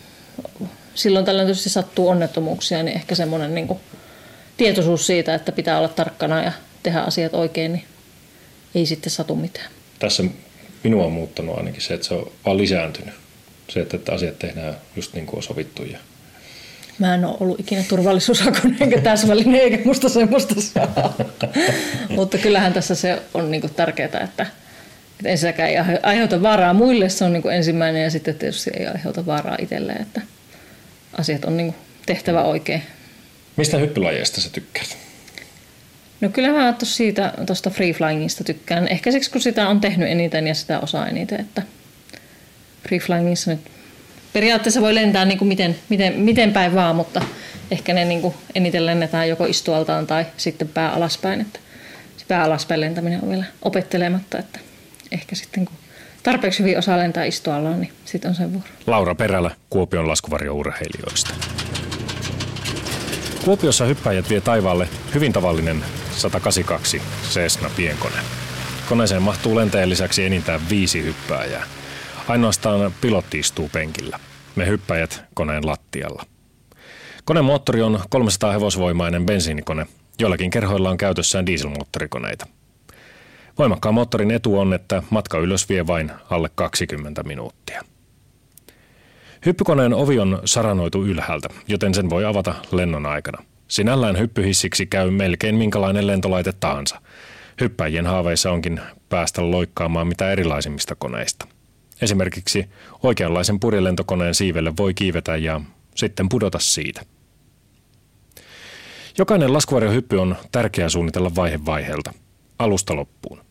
silloin 0.95 1.25
tällöin 1.25 1.47
tietysti 1.47 1.69
sattuu 1.69 2.07
onnettomuuksia, 2.07 2.83
niin 2.83 2.95
ehkä 2.95 3.15
semmoinen 3.15 3.55
niin 3.55 3.67
kuin 3.67 3.79
tietoisuus 4.57 5.07
siitä, 5.07 5.35
että 5.35 5.51
pitää 5.51 5.77
olla 5.77 5.87
tarkkana 5.87 6.43
ja 6.43 6.51
tehdä 6.83 6.99
asiat 6.99 7.33
oikein, 7.33 7.73
niin 7.73 7.85
ei 8.75 8.85
sitten 8.85 9.11
satu 9.11 9.35
mitään. 9.35 9.71
Tässä 9.99 10.23
minua 10.83 11.05
on 11.05 11.11
muuttanut 11.11 11.57
ainakin 11.57 11.81
se, 11.81 11.93
että 11.93 12.07
se 12.07 12.13
on 12.13 12.31
vaan 12.45 12.57
lisääntynyt. 12.57 13.13
Se, 13.69 13.79
että 13.79 14.13
asiat 14.13 14.39
tehdään 14.39 14.77
just 14.95 15.13
niin 15.13 15.25
kuin 15.25 15.37
on 15.37 15.43
sovittu 15.43 15.83
ja 15.83 15.97
Mä 16.99 17.13
en 17.13 17.25
ole 17.25 17.37
ollut 17.39 17.59
ikinä 17.59 17.83
turvallisuushakunen 17.89 18.77
enkä 18.79 19.01
täsmällinen, 19.01 19.61
eikä 19.61 19.79
musta 19.85 20.09
semmoista 20.09 20.55
saa. 20.61 21.13
Mutta 22.09 22.37
kyllähän 22.37 22.73
tässä 22.73 22.95
se 22.95 23.21
on 23.33 23.51
niin 23.51 23.61
kuin 23.61 23.73
tärkeää, 23.73 24.05
että, 24.05 24.19
että 24.23 24.45
ensinnäkään 25.25 25.69
ei 25.69 25.77
aiheuta 26.03 26.41
vaaraa 26.41 26.73
muille, 26.73 27.09
se 27.09 27.25
on 27.25 27.33
niin 27.33 27.41
kuin 27.41 27.55
ensimmäinen, 27.55 28.03
ja 28.03 28.09
sitten 28.09 28.35
tietysti 28.35 28.71
ei 28.73 28.87
aiheuta 28.87 29.25
vaaraa 29.25 29.57
itselleen, 29.59 30.01
että 30.01 30.21
asiat 31.17 31.45
on 31.45 31.57
niin 31.57 31.73
kuin 31.73 31.81
tehtävä 32.05 32.43
oikein. 32.43 32.83
Mistä 33.55 33.77
hyppylajeista 33.77 34.41
sä 34.41 34.49
tykkäät? 34.49 34.97
No 36.21 36.29
kyllä 36.29 36.49
mä 36.49 36.75
siitä, 36.83 37.33
tuosta 37.45 37.69
free 37.69 37.93
flyingista 37.93 38.43
tykkään. 38.43 38.87
Ehkä 38.87 39.11
siksi, 39.11 39.31
kun 39.31 39.41
sitä 39.41 39.67
on 39.67 39.81
tehnyt 39.81 40.09
eniten 40.09 40.47
ja 40.47 40.53
sitä 40.53 40.79
osaa 40.79 41.07
eniten, 41.07 41.39
että 41.39 41.61
free 42.87 42.99
flyingissa 42.99 43.51
nyt 43.51 43.61
periaatteessa 44.33 44.81
voi 44.81 44.95
lentää 44.95 45.25
niin 45.25 45.37
kuin 45.37 45.47
miten, 45.47 45.75
miten, 45.89 46.13
miten 46.13 46.53
päin 46.53 46.75
vaan, 46.75 46.95
mutta 46.95 47.21
ehkä 47.71 47.93
ne 47.93 48.05
niin 48.05 48.21
kuin 48.21 48.33
eniten 48.55 48.85
lennetään 48.85 49.29
joko 49.29 49.45
istualtaan 49.45 50.07
tai 50.07 50.25
sitten 50.37 50.67
pää 50.67 50.91
alaspäin. 50.91 51.41
Että 51.41 51.59
se 52.17 52.25
pää 52.27 52.43
alaspäin 52.43 52.81
lentäminen 52.81 53.19
on 53.23 53.29
vielä 53.29 53.45
opettelematta, 53.61 54.39
että 54.39 54.59
ehkä 55.11 55.35
sitten 55.35 55.65
kun 55.65 55.75
tarpeeksi 56.23 56.59
hyvin 56.59 56.77
osaa 56.77 56.97
lentää 56.97 57.23
istuallaan, 57.23 57.81
niin 57.81 57.93
sitten 58.05 58.29
on 58.29 58.35
sen 58.35 58.53
vuoro. 58.53 58.67
Laura 58.87 59.15
Perälä 59.15 59.51
Kuopion 59.69 60.07
laskuvarjourheilijoista. 60.07 61.33
Kuopiossa 63.45 63.85
hyppäjät 63.85 64.29
vie 64.29 64.41
taivaalle 64.41 64.87
hyvin 65.13 65.33
tavallinen 65.33 65.83
182 66.11 67.01
Cessna 67.29 67.69
pienkone. 67.75 68.15
Koneeseen 68.89 69.21
mahtuu 69.21 69.55
lentäjän 69.55 69.89
lisäksi 69.89 70.25
enintään 70.25 70.69
viisi 70.69 71.03
hyppääjää. 71.03 71.63
Ainoastaan 72.27 72.93
pilotti 73.01 73.39
istuu 73.39 73.69
penkillä. 73.73 74.19
Me 74.55 74.67
hyppäjät 74.67 75.23
koneen 75.33 75.67
lattialla. 75.67 76.25
Koneen 77.25 77.45
moottori 77.45 77.81
on 77.81 77.99
300 78.09 78.51
hevosvoimainen 78.51 79.25
bensiinikone. 79.25 79.87
Joillakin 80.19 80.49
kerhoilla 80.49 80.89
on 80.89 80.97
käytössään 80.97 81.45
dieselmoottorikoneita. 81.45 82.47
Voimakkaan 83.57 83.95
moottorin 83.95 84.31
etu 84.31 84.59
on, 84.59 84.73
että 84.73 85.03
matka 85.09 85.37
ylös 85.37 85.69
vie 85.69 85.87
vain 85.87 86.11
alle 86.29 86.49
20 86.55 87.23
minuuttia. 87.23 87.81
Hyppykoneen 89.45 89.93
ovi 89.93 90.19
on 90.19 90.41
saranoitu 90.45 91.05
ylhäältä, 91.05 91.49
joten 91.67 91.93
sen 91.93 92.09
voi 92.09 92.25
avata 92.25 92.55
lennon 92.71 93.05
aikana. 93.05 93.43
Sinällään 93.67 94.19
hyppyhissiksi 94.19 94.85
käy 94.85 95.11
melkein 95.11 95.55
minkälainen 95.55 96.07
lentolaite 96.07 96.53
tahansa. 96.59 97.01
Hyppäjien 97.61 98.05
haaveissa 98.05 98.51
onkin 98.51 98.81
päästä 99.09 99.51
loikkaamaan 99.51 100.07
mitä 100.07 100.31
erilaisimmista 100.31 100.95
koneista. 100.95 101.47
Esimerkiksi 102.01 102.69
oikeanlaisen 103.03 103.59
purjelentokoneen 103.59 104.35
siivelle 104.35 104.73
voi 104.77 104.93
kiivetä 104.93 105.37
ja 105.37 105.61
sitten 105.95 106.29
pudota 106.29 106.59
siitä. 106.59 107.01
Jokainen 109.17 109.53
laskuvarjohyppy 109.53 110.17
on 110.17 110.35
tärkeää 110.51 110.89
suunnitella 110.89 111.35
vaihe 111.35 111.59
vaiheelta, 111.65 112.13
alusta 112.59 112.95
loppuun. 112.95 113.41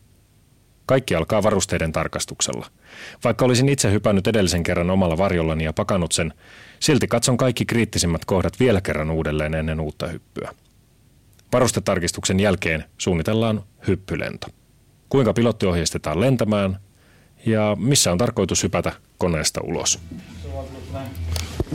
Kaikki 0.85 1.15
alkaa 1.15 1.43
varusteiden 1.43 1.91
tarkastuksella. 1.91 2.67
Vaikka 3.23 3.45
olisin 3.45 3.69
itse 3.69 3.91
hypännyt 3.91 4.27
edellisen 4.27 4.63
kerran 4.63 4.89
omalla 4.89 5.17
varjollani 5.17 5.63
ja 5.63 5.73
pakannut 5.73 6.11
sen, 6.11 6.33
silti 6.79 7.07
katson 7.07 7.37
kaikki 7.37 7.65
kriittisimmät 7.65 8.25
kohdat 8.25 8.59
vielä 8.59 8.81
kerran 8.81 9.11
uudelleen 9.11 9.53
ennen 9.53 9.79
uutta 9.79 10.07
hyppyä. 10.07 10.51
Varustetarkistuksen 11.53 12.39
jälkeen 12.39 12.83
suunnitellaan 12.97 13.63
hyppylento. 13.87 14.47
Kuinka 15.09 15.33
pilotti 15.33 15.65
ohjeistetaan 15.65 16.21
lentämään– 16.21 16.77
ja 17.45 17.77
missä 17.79 18.11
on 18.11 18.17
tarkoitus 18.17 18.63
hypätä 18.63 18.91
koneesta 19.17 19.61
ulos. 19.63 19.99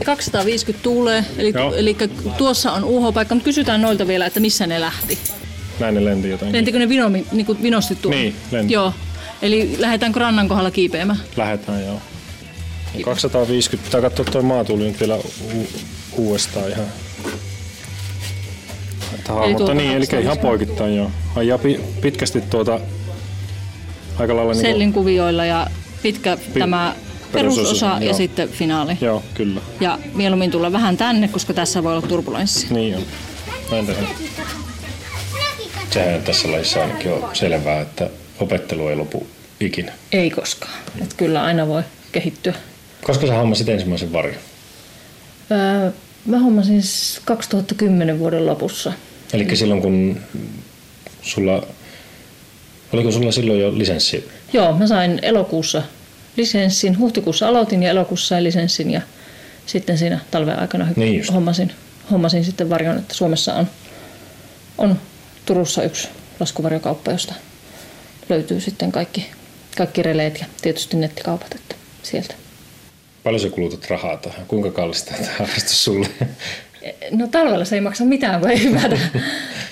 250 0.05 0.83
tuulee, 0.83 1.25
eli, 1.37 1.53
eli 1.75 1.97
tuossa 2.37 2.71
on 2.71 2.83
UH-paikka, 2.83 3.35
mutta 3.35 3.45
kysytään 3.45 3.81
noilta 3.81 4.07
vielä, 4.07 4.25
että 4.25 4.39
missä 4.39 4.67
ne 4.67 4.81
lähti. 4.81 5.17
Näin 5.79 5.95
ne 5.95 6.05
lenti 6.05 6.29
jotenkin. 6.29 6.55
Lentikö 6.55 6.79
ne 6.79 6.89
vino, 6.89 7.09
niin 7.09 7.45
kuin 7.45 7.63
vinosti 7.63 7.95
tuolla? 7.95 8.19
Niin, 8.19 8.35
lenti. 8.51 8.73
Joo. 8.73 8.93
Eli 9.41 9.75
lähdetäänkö 9.77 10.19
rannan 10.19 10.47
kohdalla 10.47 10.71
kiipeämään? 10.71 11.19
Lähdetään, 11.37 11.85
joo. 11.85 12.01
250, 13.05 13.85
pitää 13.85 14.01
katsoa 14.01 14.25
tuo 14.25 14.41
maatuuli 14.41 14.83
nyt 14.83 14.99
vielä 14.99 15.15
u- 15.15 15.69
uudestaan 16.17 16.69
ihan. 16.69 16.85
Että 19.15 19.33
mutta 19.33 19.73
niin, 19.73 19.91
eli 19.91 20.05
ihan 20.21 20.37
poikittain 20.37 20.95
joo. 20.95 21.11
Ajaa 21.35 21.59
pitkästi 22.01 22.41
tuota 22.41 22.79
aika 24.19 24.35
lailla... 24.35 24.53
Niinku 24.53 24.67
Sellin 24.67 24.79
niin 24.79 24.93
kuin, 24.93 25.03
kuvioilla 25.03 25.45
ja 25.45 25.67
pitkä 26.01 26.37
pi- 26.53 26.59
tämä 26.59 26.95
perusosa, 27.31 27.61
perusosa 27.61 27.97
ja 27.99 28.05
joo. 28.05 28.13
sitten 28.13 28.49
finaali. 28.49 28.97
Joo, 29.01 29.23
kyllä. 29.33 29.61
Ja 29.79 29.99
mieluummin 30.13 30.51
tulla 30.51 30.71
vähän 30.71 30.97
tänne, 30.97 31.27
koska 31.27 31.53
tässä 31.53 31.83
voi 31.83 31.91
olla 31.91 32.07
turbulenssi. 32.07 32.73
Niin 32.73 32.95
on. 32.95 33.03
Näin 33.71 33.85
tehdään. 33.85 34.07
Sehän 35.91 36.21
tässä 36.21 36.51
lajissa 36.51 36.81
ainakin 36.81 37.11
on 37.13 37.29
selvää, 37.33 37.81
että 37.81 38.09
opettelu 38.39 38.87
ei 38.87 38.95
lopu 38.95 39.27
ikinä. 39.59 39.91
Ei 40.11 40.29
koskaan. 40.29 40.73
Että 41.01 41.15
kyllä 41.17 41.43
aina 41.43 41.67
voi 41.67 41.83
kehittyä. 42.11 42.53
Koska 43.03 43.27
sä 43.27 43.33
hommasit 43.33 43.69
ensimmäisen 43.69 44.13
varjon? 44.13 44.37
Öö, 45.51 45.91
mä 46.25 46.39
hommasin 46.39 46.81
2010 47.25 48.19
vuoden 48.19 48.45
lopussa. 48.45 48.93
Eli 49.33 49.55
silloin 49.55 49.81
kun 49.81 50.17
sulla 51.21 51.63
Oliko 52.93 53.11
sulla 53.11 53.31
silloin 53.31 53.59
jo 53.59 53.77
lisenssi? 53.77 54.29
Joo, 54.53 54.73
mä 54.77 54.87
sain 54.87 55.19
elokuussa 55.21 55.83
lisenssin. 56.37 56.99
Huhtikuussa 56.99 57.47
aloitin 57.47 57.83
ja 57.83 57.89
elokuussa 57.89 58.27
sain 58.27 58.43
lisenssin 58.43 58.91
ja 58.91 59.01
sitten 59.65 59.97
siinä 59.97 60.19
talven 60.31 60.59
aikana 60.59 60.87
niin 60.95 61.33
hommasin, 61.33 61.71
hommasin 62.11 62.45
sitten 62.45 62.69
varjon, 62.69 62.97
että 62.97 63.13
Suomessa 63.13 63.53
on, 63.55 63.67
on 64.77 64.99
Turussa 65.45 65.83
yksi 65.83 66.07
laskuvarjokauppa, 66.39 67.11
josta 67.11 67.33
löytyy 68.29 68.61
sitten 68.61 68.91
kaikki, 68.91 69.25
kaikki 69.77 70.03
releet 70.03 70.39
ja 70.39 70.45
tietysti 70.61 70.97
nettikaupat, 70.97 71.55
että 71.55 71.75
sieltä. 72.03 72.35
Paljon 73.23 73.41
sä 73.41 73.49
kulutat 73.49 73.89
rahaa 73.89 74.17
tähän? 74.17 74.45
Kuinka 74.45 74.71
kallista 74.71 75.13
tämä 75.13 75.33
harrastus 75.39 75.83
sulle? 75.83 76.07
No 77.11 77.27
talvella 77.27 77.65
se 77.65 77.75
ei 77.75 77.81
maksa 77.81 78.05
mitään, 78.05 78.39
kun 78.39 78.49
ei 78.49 78.63
hyvätä. 78.63 78.97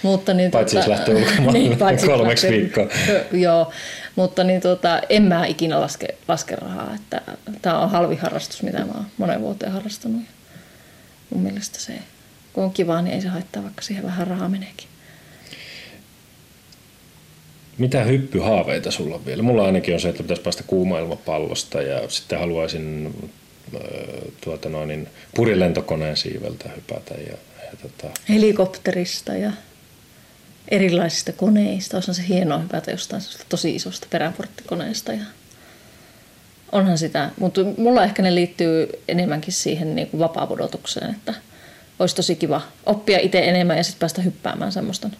mutta 0.01 0.33
niin, 0.33 0.51
paitsi 0.51 0.75
tuota, 0.75 0.89
jos 0.91 0.97
lähtee 0.99 1.15
ulkomaille 1.15 1.59
niin, 1.95 2.07
kolmeksi 2.07 2.49
viikkoa. 2.49 2.87
Joo, 3.31 3.71
mutta 4.15 4.43
niin, 4.43 4.61
tuota, 4.61 5.01
en 5.09 5.23
mä 5.23 5.45
ikinä 5.45 5.81
laske, 5.81 6.07
laske 6.27 6.55
rahaa. 6.55 6.95
Että, 6.95 7.21
tämä 7.61 7.79
on 7.79 7.89
halvi 7.89 8.15
harrastus, 8.15 8.63
mitä 8.63 8.77
mä 8.77 8.91
oon 8.95 9.05
monen 9.17 9.41
vuoteen 9.41 9.71
harrastanut. 9.71 10.21
Mun 11.29 11.43
mielestä 11.43 11.79
se, 11.79 11.93
kun 12.53 12.63
on 12.63 12.71
kivaa, 12.71 13.01
niin 13.01 13.15
ei 13.15 13.21
se 13.21 13.27
haittaa, 13.27 13.63
vaikka 13.63 13.81
siihen 13.81 14.03
vähän 14.03 14.27
rahaa 14.27 14.49
meneekin. 14.49 14.87
Mitä 17.77 18.03
hyppyhaaveita 18.03 18.91
sulla 18.91 19.15
on 19.15 19.25
vielä? 19.25 19.43
Mulla 19.43 19.65
ainakin 19.65 19.93
on 19.93 19.99
se, 19.99 20.09
että 20.09 20.23
pitäisi 20.23 20.41
päästä 20.41 20.63
kuuma 20.67 20.99
ilmapallosta 20.99 21.81
ja 21.81 22.09
sitten 22.09 22.39
haluaisin 22.39 23.15
tuota 24.41 24.69
noin, 24.69 24.87
niin 24.87 25.07
purilentokoneen 25.35 26.17
siiveltä 26.17 26.69
hypätä. 26.75 27.13
Ja, 27.13 27.37
ja 27.63 27.77
tota... 27.81 28.19
Helikopterista 28.29 29.33
ja 29.33 29.51
erilaisista 30.69 31.31
koneista. 31.31 31.97
Olisihan 31.97 32.15
se 32.15 32.27
hienoa 32.27 32.59
hypätä 32.59 32.91
jostain 32.91 33.21
tosi 33.49 33.75
isosta 33.75 34.07
peräporttikoneesta. 34.09 35.13
Ja 35.13 35.23
onhan 36.71 36.97
sitä, 36.97 37.31
mutta 37.39 37.61
mulla 37.77 38.03
ehkä 38.03 38.21
ne 38.21 38.35
liittyy 38.35 38.89
enemmänkin 39.07 39.53
siihen 39.53 39.95
niin 39.95 40.07
kuin 40.07 40.19
vapaa-pudotukseen, 40.19 41.11
että 41.11 41.33
olisi 41.99 42.15
tosi 42.15 42.35
kiva 42.35 42.61
oppia 42.85 43.19
itse 43.19 43.39
enemmän 43.39 43.77
ja 43.77 43.83
sitten 43.83 43.99
päästä 43.99 44.21
hyppäämään 44.21 44.71
semmoisten 44.71 45.11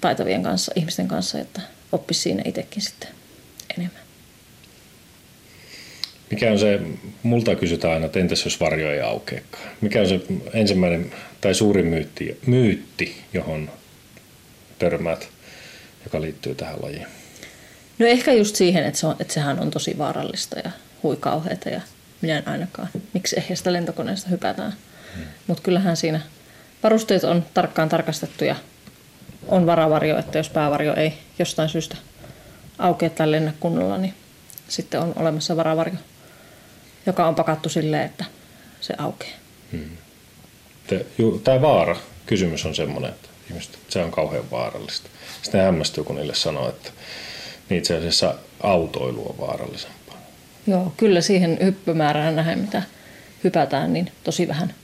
taitavien 0.00 0.42
kanssa, 0.42 0.72
ihmisten 0.76 1.08
kanssa, 1.08 1.38
että 1.38 1.60
oppisi 1.92 2.20
siinä 2.20 2.42
itsekin 2.44 2.82
sitten 2.82 3.08
enemmän. 3.78 4.03
Mikä 6.34 6.50
on 6.50 6.58
se, 6.58 6.80
multa 7.22 7.54
kysytään 7.56 7.94
aina, 7.94 8.06
että 8.06 8.18
entäs 8.18 8.44
jos 8.44 8.60
varjo 8.60 8.90
ei 8.90 9.00
aukeakaan? 9.00 9.64
Mikä 9.80 10.00
on 10.00 10.08
se 10.08 10.20
ensimmäinen 10.52 11.12
tai 11.40 11.54
suurin 11.54 11.86
myytti, 11.86 12.40
myytti 12.46 13.16
johon 13.32 13.70
törmäät, 14.78 15.28
joka 16.04 16.20
liittyy 16.20 16.54
tähän 16.54 16.82
lajiin? 16.82 17.06
No 17.98 18.06
ehkä 18.06 18.32
just 18.32 18.56
siihen, 18.56 18.84
että, 18.84 19.00
se 19.00 19.06
on, 19.06 19.16
että 19.20 19.34
sehän 19.34 19.60
on 19.60 19.70
tosi 19.70 19.98
vaarallista 19.98 20.58
ja 20.58 20.70
huikauheita 21.02 21.68
ja 21.68 21.80
minä 22.20 22.38
en 22.38 22.48
ainakaan. 22.48 22.88
Miksi 23.12 23.36
ehjästä 23.38 23.72
lentokoneesta 23.72 24.28
hypätään? 24.28 24.74
Hmm. 25.16 25.24
Mutta 25.46 25.62
kyllähän 25.62 25.96
siinä 25.96 26.20
varusteet 26.82 27.24
on 27.24 27.44
tarkkaan 27.54 27.88
tarkastettu 27.88 28.44
ja 28.44 28.56
on 29.48 29.66
varavarjo, 29.66 30.18
että 30.18 30.38
jos 30.38 30.50
päävarjo 30.50 30.94
ei 30.94 31.14
jostain 31.38 31.68
syystä 31.68 31.96
aukea 32.78 33.10
tai 33.10 33.30
lennä 33.30 33.52
kunnolla, 33.60 33.98
niin 33.98 34.14
sitten 34.68 35.00
on 35.00 35.12
olemassa 35.16 35.56
varavarjo, 35.56 35.94
joka 37.06 37.26
on 37.26 37.34
pakattu 37.34 37.68
silleen, 37.68 38.04
että 38.04 38.24
se 38.80 38.94
aukeaa. 38.98 39.38
Hmm. 39.72 39.90
Tämä 41.44 41.60
vaara 41.60 41.96
kysymys 42.26 42.66
on 42.66 42.74
semmoinen, 42.74 43.10
että 43.10 43.28
ihmiset, 43.50 43.78
se 43.88 44.02
on 44.04 44.10
kauhean 44.10 44.50
vaarallista. 44.50 45.08
Sitten 45.42 45.60
hämmästyy, 45.60 46.04
kun 46.04 46.16
niille 46.16 46.34
sanoo, 46.34 46.68
että 46.68 46.90
niin 47.68 47.78
itse 47.78 47.96
asiassa 47.96 48.34
autoilu 48.62 49.28
on 49.28 49.38
vaarallisempaa. 49.46 50.18
Joo, 50.66 50.92
kyllä 50.96 51.20
siihen 51.20 51.58
hyppymäärään 51.62 52.36
nähden, 52.36 52.58
mitä 52.58 52.82
hypätään, 53.44 53.92
niin 53.92 54.12
tosi 54.24 54.48
vähän 54.48 54.74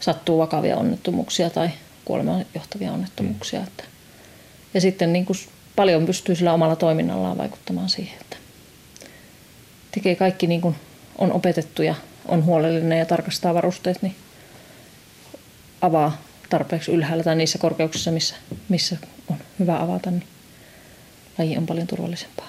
sattuu 0.00 0.38
vakavia 0.38 0.76
onnettomuuksia 0.76 1.50
tai 1.50 1.70
kuolemaan 2.04 2.46
johtavia 2.54 2.92
onnettomuuksia. 2.92 3.60
Mm. 3.60 3.66
Että. 3.66 3.84
Ja 4.74 4.80
sitten 4.80 5.12
niin 5.12 5.26
kuin 5.26 5.38
paljon 5.76 6.06
pystyy 6.06 6.34
sillä 6.34 6.52
omalla 6.52 6.76
toiminnallaan 6.76 7.38
vaikuttamaan 7.38 7.88
siihen, 7.88 8.20
että 8.20 8.36
tekee 9.90 10.14
kaikki 10.14 10.46
niin 10.46 10.60
kuin 10.60 10.76
on 11.20 11.32
opetettu 11.32 11.82
ja 11.82 11.94
on 12.28 12.44
huolellinen 12.44 12.98
ja 12.98 13.06
tarkastaa 13.06 13.54
varusteet, 13.54 14.02
niin 14.02 14.16
avaa 15.80 16.22
tarpeeksi 16.50 16.92
ylhäällä 16.92 17.24
tai 17.24 17.36
niissä 17.36 17.58
korkeuksissa, 17.58 18.10
missä, 18.10 18.36
missä 18.68 18.96
on 19.30 19.36
hyvä 19.58 19.80
avata, 19.80 20.10
niin 20.10 20.26
laji 21.38 21.56
on 21.56 21.66
paljon 21.66 21.86
turvallisempaa. 21.86 22.48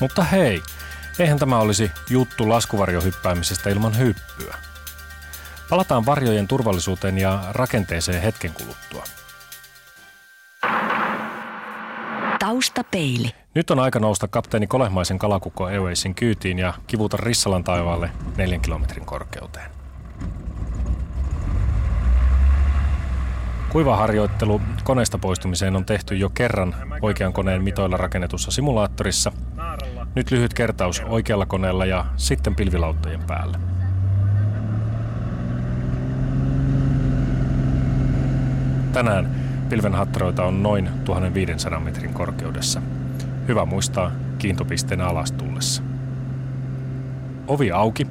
Mutta 0.00 0.24
hei, 0.24 0.62
eihän 1.18 1.38
tämä 1.38 1.58
olisi 1.58 1.90
juttu 2.10 2.48
laskuvarjohyppäämisestä 2.48 3.70
ilman 3.70 3.98
hyppyä. 3.98 4.54
Palataan 5.70 6.06
varjojen 6.06 6.48
turvallisuuteen 6.48 7.18
ja 7.18 7.44
rakenteeseen 7.50 8.22
hetken 8.22 8.52
kuluttua. 8.52 9.04
Taustapeili. 12.42 13.30
Nyt 13.54 13.70
on 13.70 13.78
aika 13.78 14.00
nousta 14.00 14.28
kapteeni 14.28 14.66
Kolehmaisen 14.66 15.18
kalakukko 15.18 15.64
Airwaysin 15.64 16.14
kyytiin 16.14 16.58
ja 16.58 16.74
kivuta 16.86 17.16
Rissalan 17.16 17.64
taivaalle 17.64 18.10
neljän 18.36 18.60
kilometrin 18.60 19.06
korkeuteen. 19.06 19.70
Kuivaharjoittelu 23.68 24.60
koneesta 24.84 25.18
poistumiseen 25.18 25.76
on 25.76 25.84
tehty 25.84 26.16
jo 26.16 26.30
kerran 26.30 26.74
oikean 27.02 27.32
koneen 27.32 27.62
mitoilla 27.62 27.96
rakennetussa 27.96 28.50
simulaattorissa. 28.50 29.32
Nyt 30.14 30.30
lyhyt 30.30 30.54
kertaus 30.54 31.02
oikealla 31.08 31.46
koneella 31.46 31.86
ja 31.86 32.06
sitten 32.16 32.56
pilvilauttojen 32.56 33.22
päällä. 33.26 33.60
Tänään 38.92 39.41
pilvenhatteroita 39.72 40.44
on 40.44 40.62
noin 40.62 40.88
1500 41.04 41.80
metrin 41.80 42.14
korkeudessa. 42.14 42.82
Hyvä 43.48 43.64
muistaa 43.64 44.10
kiintopisteen 44.38 45.00
alastullessa. 45.00 45.82
Ovi 47.46 47.70
auki 47.70 48.06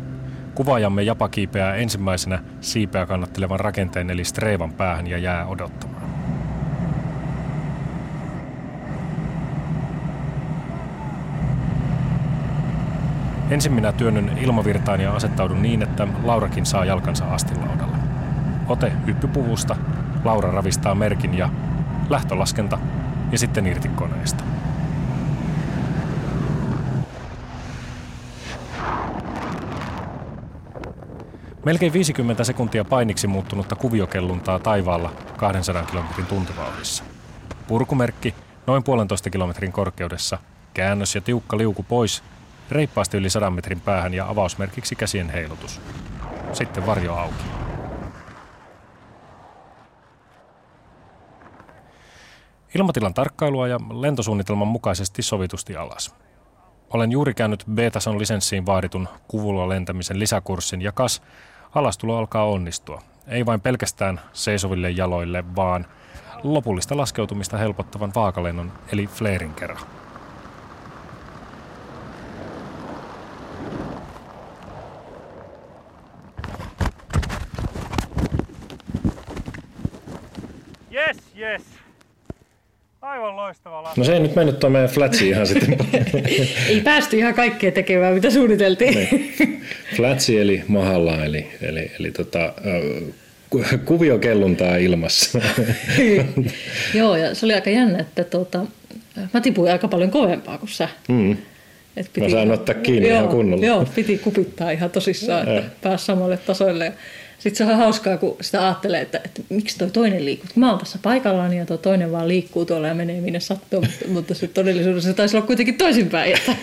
Kuvaajamme 0.56 1.04
Japa 1.04 1.30
kiipeää 1.30 1.76
ensimmäisenä 1.76 2.39
siipeä 2.62 3.06
kannattelevan 3.06 3.60
rakenteen 3.60 4.10
eli 4.10 4.24
Streevan 4.26 4.74
päähän 4.74 5.08
ja 5.08 5.17
jää 5.17 5.45
odottamaan. 5.45 6.04
Ensin 13.50 13.74
minä 13.74 13.91
työnnyn 13.91 14.38
ilmavirtaan 14.38 15.02
ja 15.02 15.13
asettaudun 15.13 15.62
niin, 15.62 15.82
että 15.82 16.08
Laurakin 16.24 16.65
saa 16.65 16.86
jalkansa 16.86 17.26
astilaudalle. 17.26 17.97
Ote 18.67 18.91
hyppypuvusta, 19.08 19.76
Laura 20.23 20.51
ravistaa 20.51 20.95
merkin 20.95 21.38
ja 21.38 21.49
lähtölaskenta 22.10 22.77
ja 23.31 23.38
sitten 23.38 23.67
irti 23.67 23.88
koneesta. 23.88 24.43
Melkein 31.65 31.93
50 31.93 32.43
sekuntia 32.43 32.86
painiksi 32.86 33.27
muuttunutta 33.27 33.75
kuviokelluntaa 33.75 34.60
taivaalla 34.60 35.12
200 35.38 35.84
kilometrin 35.84 36.25
tuntivauhdissa. 36.25 37.03
Purkumerkki 37.67 38.36
noin 38.67 38.84
puolentoista 38.84 39.29
kilometrin 39.29 39.71
korkeudessa, 39.71 40.38
käännös 40.73 41.15
ja 41.15 41.21
tiukka 41.21 41.57
liuku 41.57 41.84
pois, 41.84 42.23
reippaasti 42.71 43.17
yli 43.17 43.29
100 43.29 43.49
metrin 43.49 43.81
päähän 43.81 44.13
ja 44.13 44.29
avausmerkiksi 44.29 44.95
käsien 44.95 45.29
heilutus. 45.29 45.81
Sitten 46.53 46.86
varjo 46.86 47.13
auki. 47.13 47.61
Ilmatilan 52.75 53.13
tarkkailua 53.13 53.67
ja 53.67 53.79
lentosuunnitelman 53.93 54.67
mukaisesti 54.67 55.21
sovitusti 55.21 55.75
alas. 55.75 56.15
Olen 56.93 57.12
juuri 57.12 57.34
käynyt 57.34 57.65
B-tason 57.73 58.19
lisenssiin 58.19 58.65
vaaditun 58.65 59.07
kuvulla 59.27 59.69
lentämisen 59.69 60.19
lisäkurssin 60.19 60.81
ja 60.81 60.91
kas 60.91 61.21
alastulo 61.75 62.17
alkaa 62.17 62.45
onnistua. 62.45 63.01
Ei 63.27 63.45
vain 63.45 63.62
pelkästään 63.62 64.21
seisoville 64.34 64.89
jaloille, 64.89 65.43
vaan 65.55 65.86
lopullista 66.43 66.97
laskeutumista 66.97 67.57
helpottavan 67.57 68.12
vaakalennon 68.15 68.71
eli 68.91 69.07
flarein 69.07 69.53
kerran. 69.53 69.81
Yes, 80.93 81.17
yes. 81.38 81.90
Aivan 83.12 83.36
loistava 83.36 83.84
lasku. 83.84 84.00
No 84.00 84.06
se 84.06 84.13
ei 84.13 84.19
nyt 84.19 84.36
mennyt 84.36 84.60
tuo 84.60 84.69
meidän 84.69 84.89
flatsi 84.89 85.30
ihan 85.30 85.47
sitten. 85.47 85.78
ei 86.69 86.82
päästy 86.82 87.17
ihan 87.17 87.34
kaikkea 87.34 87.71
tekemään, 87.71 88.13
mitä 88.13 88.32
suunniteltiin. 88.32 88.93
Niin. 88.93 89.63
Flatsi 89.95 90.39
eli 90.39 90.63
mahalla, 90.67 91.26
eli, 91.26 91.47
eli, 91.62 91.91
eli 92.00 92.12
tota, 92.12 92.54
kuvio 93.86 94.19
kelluntaa 94.19 94.76
ilmassa. 94.76 95.39
Joo, 97.00 97.15
ja 97.15 97.36
se 97.36 97.45
oli 97.45 97.54
aika 97.54 97.69
jännä, 97.69 98.00
että 98.00 98.24
tuota, 98.24 98.65
mä 99.34 99.41
tipuin 99.41 99.71
aika 99.71 99.88
paljon 99.88 100.12
kovempaa 100.12 100.58
kuin 100.58 100.69
sä. 100.69 100.89
Mm. 101.08 101.38
Et 101.97 102.10
piti, 102.13 102.21
mä 102.21 102.30
sain 102.30 102.52
ottaa 102.52 102.76
kiinni 102.76 103.10
joo, 103.10 103.17
ihan 103.17 103.30
kunnolla. 103.30 103.65
Joo, 103.65 103.86
piti 103.95 104.17
kupittaa 104.17 104.71
ihan 104.71 104.89
tosissaan, 104.89 105.58
että 105.58 105.71
pääsi 105.82 106.06
samalle 106.06 106.38
tasoille. 106.38 106.93
Sitten 107.41 107.67
se 107.67 107.73
on 107.73 107.77
hauskaa, 107.77 108.17
kun 108.17 108.38
sitä 108.41 108.65
ajattelee, 108.65 109.01
että, 109.01 109.21
että 109.25 109.41
miksi 109.49 109.77
toi 109.77 109.89
toinen 109.91 110.25
liikkuu. 110.25 110.49
Mä 110.56 110.69
oon 110.69 110.80
tässä 110.80 110.99
paikallaan 111.01 111.54
ja 111.54 111.65
tuo 111.65 111.77
toinen 111.77 112.12
vaan 112.12 112.27
liikkuu 112.27 112.65
tuolla 112.65 112.88
ja 112.88 112.93
menee 112.93 113.21
minne 113.21 113.39
sattuu. 113.39 113.82
Mutta, 113.82 114.08
mutta 114.08 114.34
se 114.34 114.47
todellisuudessa 114.47 115.10
se 115.10 115.15
taisi 115.15 115.38
olla 115.38 115.47
kuitenkin 115.47 115.77
toisinpäin, 115.77 116.34
että 116.34 116.56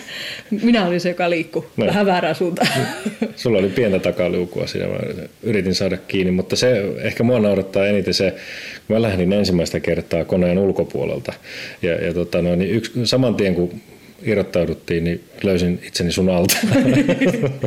minä 0.63 0.85
olin 0.85 1.01
se, 1.01 1.09
joka 1.09 1.29
liikkuu 1.29 1.65
no. 1.77 1.85
vähän 1.85 2.05
väärään 2.05 2.35
suuntaan. 2.35 2.67
Sulla 3.35 3.59
oli 3.59 3.69
pientä 3.69 3.99
takaliukua 3.99 4.67
siinä, 4.67 4.87
mä 4.87 4.99
yritin 5.43 5.75
saada 5.75 5.97
kiinni, 5.97 6.31
mutta 6.31 6.55
se 6.55 6.83
ehkä 7.01 7.23
mua 7.23 7.39
naurattaa 7.39 7.87
eniten 7.87 8.13
se, 8.13 8.31
kun 8.87 8.95
mä 8.95 9.01
lähdin 9.01 9.33
ensimmäistä 9.33 9.79
kertaa 9.79 10.25
koneen 10.25 10.57
ulkopuolelta. 10.57 11.33
Ja, 11.81 12.05
ja 12.05 12.13
tota, 12.13 12.41
no, 12.41 12.55
niin 12.55 12.71
yksi, 12.71 12.91
saman 13.03 13.35
tien 13.35 13.55
kun 13.55 13.81
irrottauduttiin, 14.23 15.03
niin 15.03 15.23
löysin 15.43 15.81
itseni 15.87 16.11
sun 16.11 16.29
alta. 16.29 16.57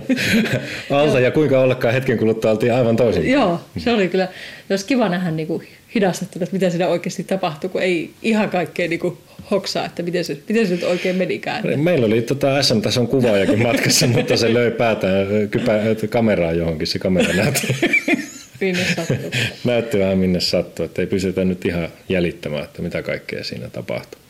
alta 0.90 1.20
ja 1.20 1.30
kuinka 1.30 1.60
ollakaan 1.60 1.94
hetken 1.94 2.18
kuluttua 2.18 2.50
oltiin 2.50 2.74
aivan 2.74 2.96
toisin. 2.96 3.30
Joo, 3.30 3.60
se 3.78 3.92
oli 3.92 4.08
kyllä, 4.08 4.28
olisi 4.70 4.86
kiva 4.86 5.08
nähdä 5.08 5.30
niin 5.30 5.46
kuin 5.48 5.66
hidastettuna, 5.94 6.42
että 6.42 6.56
mitä 6.56 6.70
siinä 6.70 6.88
oikeasti 6.88 7.24
tapahtui, 7.24 7.70
kun 7.70 7.82
ei 7.82 8.10
ihan 8.22 8.50
kaikkea 8.50 8.88
niin 8.88 9.00
kuin 9.00 9.18
hoksaa, 9.50 9.86
että 9.86 10.02
miten 10.02 10.24
se, 10.24 10.38
miten 10.48 10.66
se 10.66 10.74
nyt 10.74 10.82
oikein 10.82 11.16
menikään. 11.16 11.80
Meillä 11.80 12.06
oli 12.06 12.22
tota 12.22 12.62
SM 12.62 13.00
on 13.00 13.08
kuvaajakin 13.08 13.62
matkassa, 13.62 14.06
mutta 14.16 14.36
se 14.36 14.54
löi 14.54 14.70
päätään 14.70 15.26
kypä, 15.50 15.80
kameraa 16.10 16.52
johonkin, 16.52 16.86
se 16.86 16.98
kamera 16.98 17.34
näytti. 17.34 17.76
minne 18.60 18.84
sattuu. 18.96 19.30
näytti 19.64 19.98
vähän 19.98 20.18
minne 20.18 20.40
sattuu, 20.40 20.84
että 20.84 21.02
ei 21.02 21.06
pysytä 21.06 21.44
nyt 21.44 21.64
ihan 21.64 21.88
jäljittämään, 22.08 22.64
että 22.64 22.82
mitä 22.82 23.02
kaikkea 23.02 23.44
siinä 23.44 23.68
tapahtuu. 23.68 24.21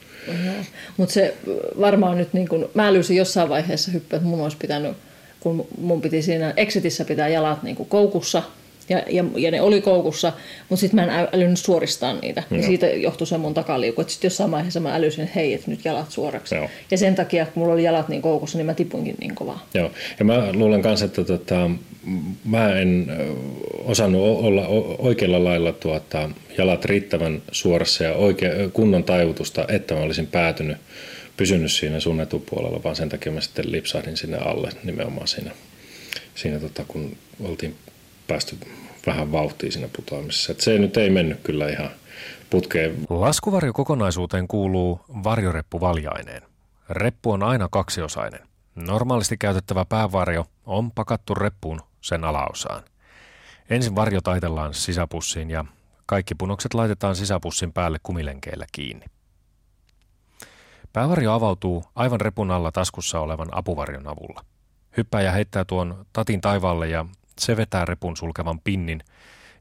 Mutta 0.97 1.13
se 1.13 1.35
varmaan 1.81 2.19
nyt, 2.19 2.33
niin 2.33 2.49
kun, 2.49 2.71
mä 2.75 2.89
älysin 2.89 3.17
jossain 3.17 3.49
vaiheessa 3.49 3.91
hyppää, 3.91 4.17
että 4.17 4.29
mun 4.29 4.41
olisi 4.41 4.57
pitänyt, 4.57 4.97
kun 5.41 5.67
mun 5.79 6.01
piti 6.03 6.23
siinä 6.23 6.55
exitissä 6.57 7.05
pitää 7.05 7.29
jalat 7.29 7.63
niin 7.63 7.77
koukussa, 7.77 8.43
ja, 8.89 9.03
ja, 9.11 9.25
ja 9.37 9.51
ne 9.51 9.61
oli 9.61 9.81
koukussa, 9.81 10.33
mutta 10.69 10.81
sitten 10.81 11.05
mä 11.05 11.21
en 11.21 11.29
älynyt 11.33 11.59
suoristaa 11.59 12.15
niitä. 12.15 12.43
Ja 12.51 12.63
siitä 12.63 12.87
johtui 12.87 13.27
se 13.27 13.39
mun 13.39 13.55
takaliuku. 13.55 14.01
Että 14.01 14.13
sitten 14.13 14.29
jossain 14.29 14.51
vaiheessa 14.51 14.81
mä 14.81 14.95
älysin, 14.95 15.25
että 15.25 15.35
hei, 15.35 15.55
että 15.55 15.71
nyt 15.71 15.85
jalat 15.85 16.11
suoraksi. 16.11 16.55
Joo. 16.55 16.69
Ja 16.91 16.99
sen 16.99 17.15
takia, 17.15 17.47
kun 17.47 17.53
mulla 17.55 17.75
oli 17.75 17.83
jalat 17.83 18.09
niin 18.09 18.23
koukussa, 18.23 18.59
niin 18.59 18.67
mä 18.67 18.75
tipuinkin 18.75 19.17
niin 19.21 19.35
kovaa. 19.35 19.67
Joo, 19.75 19.91
ja 20.19 20.25
mä 20.25 20.53
luulen 20.53 20.83
kanssa, 20.83 21.07
että 21.07 21.25
tota, 21.25 21.71
mä 22.45 22.73
en 22.73 23.07
osannut 23.85 24.23
olla 24.23 24.67
oikealla 24.99 25.45
lailla 25.45 25.73
tuota, 25.73 26.31
jalat 26.59 26.85
riittävän 26.85 27.43
suorassa 27.53 28.05
ja 28.05 28.13
oikea, 28.13 28.51
kunnon 28.73 29.05
taivutusta, 29.05 29.65
että 29.69 29.95
mä 29.95 30.01
olisin 30.01 30.27
päätynyt, 30.27 30.77
pysynyt 31.37 31.73
siinä 31.73 32.01
sun 32.01 32.21
etupuolella, 32.21 32.83
vaan 32.85 32.97
sen 32.97 33.09
takia 33.09 33.33
mä 33.33 33.41
sitten 33.41 33.73
lipsahdin 33.73 34.17
sinne 34.17 34.37
alle 34.37 34.71
nimenomaan 34.85 35.29
siinä, 35.29 35.51
siinä 36.35 36.59
tota, 36.59 36.85
kun 36.89 37.17
oltiin 37.41 37.75
päästy 38.27 38.57
vähän 39.07 39.33
vauhtiin 39.33 39.73
siinä 39.73 39.89
putoamisessa. 39.97 40.53
Että 40.53 40.65
se 40.65 40.79
nyt 40.79 40.97
ei 40.97 41.11
mennyt 41.11 41.41
kyllä 41.43 41.69
ihan 41.69 41.91
putkeen. 42.51 42.97
Laskuvarjo 43.11 43.73
kokonaisuuteen 43.73 44.49
kuuluu 44.49 45.01
varjoreppu 45.25 45.81
valjaineen. 45.81 46.43
Reppu 46.91 47.31
on 47.31 47.43
aina 47.43 47.69
kaksiosainen. 47.71 48.41
Normaalisti 48.75 49.37
käytettävä 49.37 49.85
päävarjo 49.85 50.47
on 50.67 50.91
pakattu 50.91 51.35
reppuun 51.35 51.81
sen 52.03 52.25
alaosaan. 52.25 52.83
Ensin 53.71 53.95
varjo 53.95 54.21
taitellaan 54.21 54.75
sisäpussiin 54.75 55.51
ja 55.51 55.65
kaikki 56.07 56.35
punokset 56.35 56.75
laitetaan 56.75 57.17
sisäpussin 57.17 57.73
päälle 57.73 57.99
kumilenkeillä 58.03 58.67
kiinni. 58.73 59.07
Päävarjo 60.93 61.33
avautuu 61.33 61.85
aivan 61.95 62.21
repun 62.21 62.51
alla 62.51 62.73
taskussa 62.73 63.21
olevan 63.21 63.49
apuvarjon 63.53 64.09
avulla. 64.09 64.45
Hyppäjä 64.97 65.33
heittää 65.33 65.65
tuon 65.65 66.07
tatin 66.13 66.41
taivaalle 66.41 66.89
ja 66.89 67.07
se 67.41 67.57
vetää 67.57 67.85
repun 67.85 68.17
sulkevan 68.17 68.61
pinnin 68.61 69.01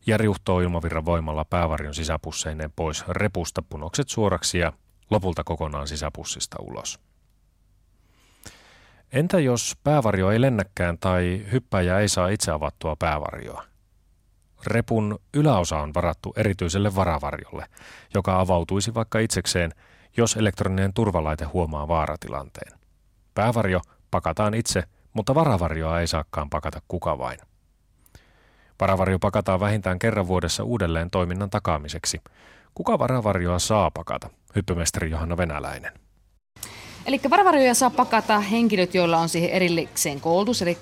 ja 0.06 0.18
riuhtoo 0.18 0.60
ilmavirran 0.60 1.06
voimalla 1.06 1.46
päävarjon 1.46 1.94
sisäpusseineen 1.94 2.72
pois 2.76 3.08
repusta 3.08 3.62
punokset 3.62 4.10
suoraksi 4.10 4.58
ja 4.58 4.74
lopulta 5.12 5.44
kokonaan 5.44 5.88
sisäpussista 5.88 6.58
ulos. 6.62 7.00
Entä 9.12 9.40
jos 9.40 9.78
päävarjo 9.84 10.32
ei 10.32 10.42
lennäkään 10.42 10.98
tai 10.98 11.46
hyppäjä 11.52 12.00
ei 12.00 12.10
saa 12.10 12.28
itse 12.28 12.52
avattua 12.52 12.96
päävarjoa? 12.96 13.64
Repun 14.66 15.20
yläosa 15.34 15.78
on 15.78 15.94
varattu 15.94 16.34
erityiselle 16.38 16.96
varavarjolle, 16.96 17.66
joka 18.14 18.40
avautuisi 18.40 18.94
vaikka 18.94 19.20
itsekseen, 19.20 19.72
jos 20.18 20.36
elektroninen 20.36 20.94
turvalaite 20.94 21.46
huomaa 21.46 21.88
vaaratilanteen. 21.88 22.80
Päävarjo 23.34 23.82
pakataan 24.12 24.54
itse, 24.54 24.84
mutta 25.14 25.36
varavarjoa 25.36 26.00
ei 26.00 26.08
saakaan 26.08 26.50
pakata 26.50 26.82
kuka 26.88 27.18
vain. 27.18 27.40
Varavarjo 28.80 29.20
pakataan 29.20 29.60
vähintään 29.60 30.00
kerran 30.00 30.28
vuodessa 30.28 30.64
uudelleen 30.64 31.10
toiminnan 31.10 31.50
takaamiseksi. 31.50 32.22
Kuka 32.74 33.00
varavarjoa 33.00 33.60
saa 33.60 33.92
pakata? 33.92 34.30
Hyppymestari 34.56 35.12
Johanna 35.12 35.38
Venäläinen. 35.38 35.94
Eli 37.06 37.22
varavarjoja 37.30 37.74
saa 37.74 37.90
pakata 37.90 38.40
henkilöt, 38.40 38.96
joilla 38.96 39.18
on 39.18 39.30
siihen 39.30 39.50
erillisen 39.50 40.22
koulutus. 40.22 40.62
Eli 40.62 40.78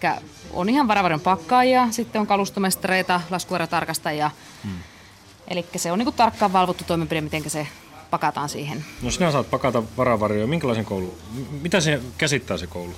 on 0.53 0.69
ihan 0.69 0.87
varavarjon 0.87 1.21
pakkaajia, 1.21 1.87
sitten 1.91 2.21
on 2.21 2.27
kalustomestareita, 2.27 3.21
laskuvarjotarkastajia. 3.29 4.31
Hmm. 4.63 4.77
Eli 5.47 5.65
se 5.75 5.91
on 5.91 5.99
niin 5.99 6.13
tarkkaan 6.13 6.53
valvottu 6.53 6.83
toimenpide, 6.83 7.21
miten 7.21 7.49
se 7.49 7.67
pakataan 8.09 8.49
siihen. 8.49 8.85
No 9.01 9.11
sinä 9.11 9.31
saat 9.31 9.49
pakata 9.49 9.83
varavarjoja. 9.97 10.47
Minkälaisen 10.47 10.85
koulu? 10.85 11.17
Mitä 11.61 11.79
se 11.79 12.01
käsittää 12.17 12.57
se 12.57 12.67
koulu? 12.67 12.95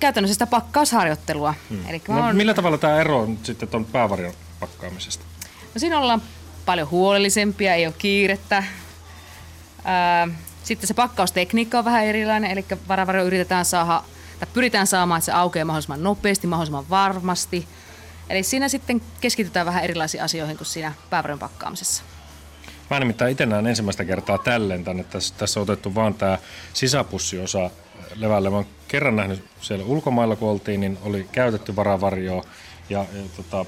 käytännössä 0.00 0.34
sitä 0.34 0.46
pakkausharjoittelua. 0.46 1.54
Hmm. 1.70 1.88
Eli 1.88 2.02
no, 2.08 2.26
on... 2.26 2.36
Millä 2.36 2.54
tavalla 2.54 2.78
tämä 2.78 3.00
ero 3.00 3.20
on 3.20 3.38
sitten 3.42 3.68
tuon 3.68 3.84
päävarjon 3.84 4.34
pakkaamisesta? 4.60 5.24
No 5.74 5.78
siinä 5.78 5.98
ollaan 5.98 6.22
paljon 6.66 6.90
huolellisempia, 6.90 7.74
ei 7.74 7.86
ole 7.86 7.94
kiirettä. 7.98 8.64
Sitten 10.68 10.88
se 10.88 10.94
pakkaustekniikka 10.94 11.78
on 11.78 11.84
vähän 11.84 12.04
erilainen, 12.04 12.50
eli 12.50 12.64
varavarjo 12.88 13.24
yritetään 13.24 13.64
saada, 13.64 14.02
tai 14.40 14.48
pyritään 14.52 14.86
saamaan, 14.86 15.18
että 15.18 15.26
se 15.26 15.32
aukeaa 15.32 15.64
mahdollisimman 15.64 16.02
nopeasti, 16.02 16.46
mahdollisimman 16.46 16.90
varmasti. 16.90 17.68
Eli 18.30 18.42
siinä 18.42 18.68
sitten 18.68 19.02
keskitytään 19.20 19.66
vähän 19.66 19.84
erilaisiin 19.84 20.22
asioihin 20.22 20.56
kuin 20.56 20.66
siinä 20.66 20.92
päävarjon 21.10 21.38
pakkaamisessa. 21.38 22.02
Mä 22.90 23.00
nimittäin 23.00 23.32
itse 23.32 23.46
näen 23.46 23.66
ensimmäistä 23.66 24.04
kertaa 24.04 24.38
tälleen 24.38 24.84
tänne. 24.84 25.04
Tässä, 25.04 25.34
tässä 25.38 25.60
on 25.60 25.62
otettu 25.62 25.94
vaan 25.94 26.14
tämä 26.14 26.38
sisäpussiosa 26.72 27.70
levälle. 28.14 28.50
Mä 28.50 28.56
oon 28.56 28.66
kerran 28.88 29.16
nähnyt 29.16 29.44
siellä 29.60 29.84
ulkomailla, 29.84 30.36
kun 30.36 30.48
oltiin, 30.48 30.80
niin 30.80 30.98
oli 31.02 31.28
käytetty 31.32 31.76
varavarjoa 31.76 32.44
ja, 32.90 32.98
ja 33.12 33.22
tota, 33.36 33.64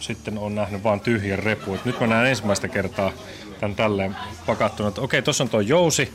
sitten 0.00 0.38
on 0.38 0.54
nähnyt 0.54 0.84
vain 0.84 1.00
tyhjän 1.00 1.38
repu. 1.38 1.74
Et 1.74 1.84
nyt 1.84 2.00
mä 2.00 2.06
näen 2.06 2.26
ensimmäistä 2.26 2.68
kertaa 2.68 3.12
tämän 3.60 3.76
tälleen 3.76 4.16
pakattuna, 4.46 4.88
että 4.88 5.00
okei, 5.00 5.22
tuossa 5.22 5.44
on 5.44 5.50
tuo 5.50 5.60
jousi, 5.60 6.14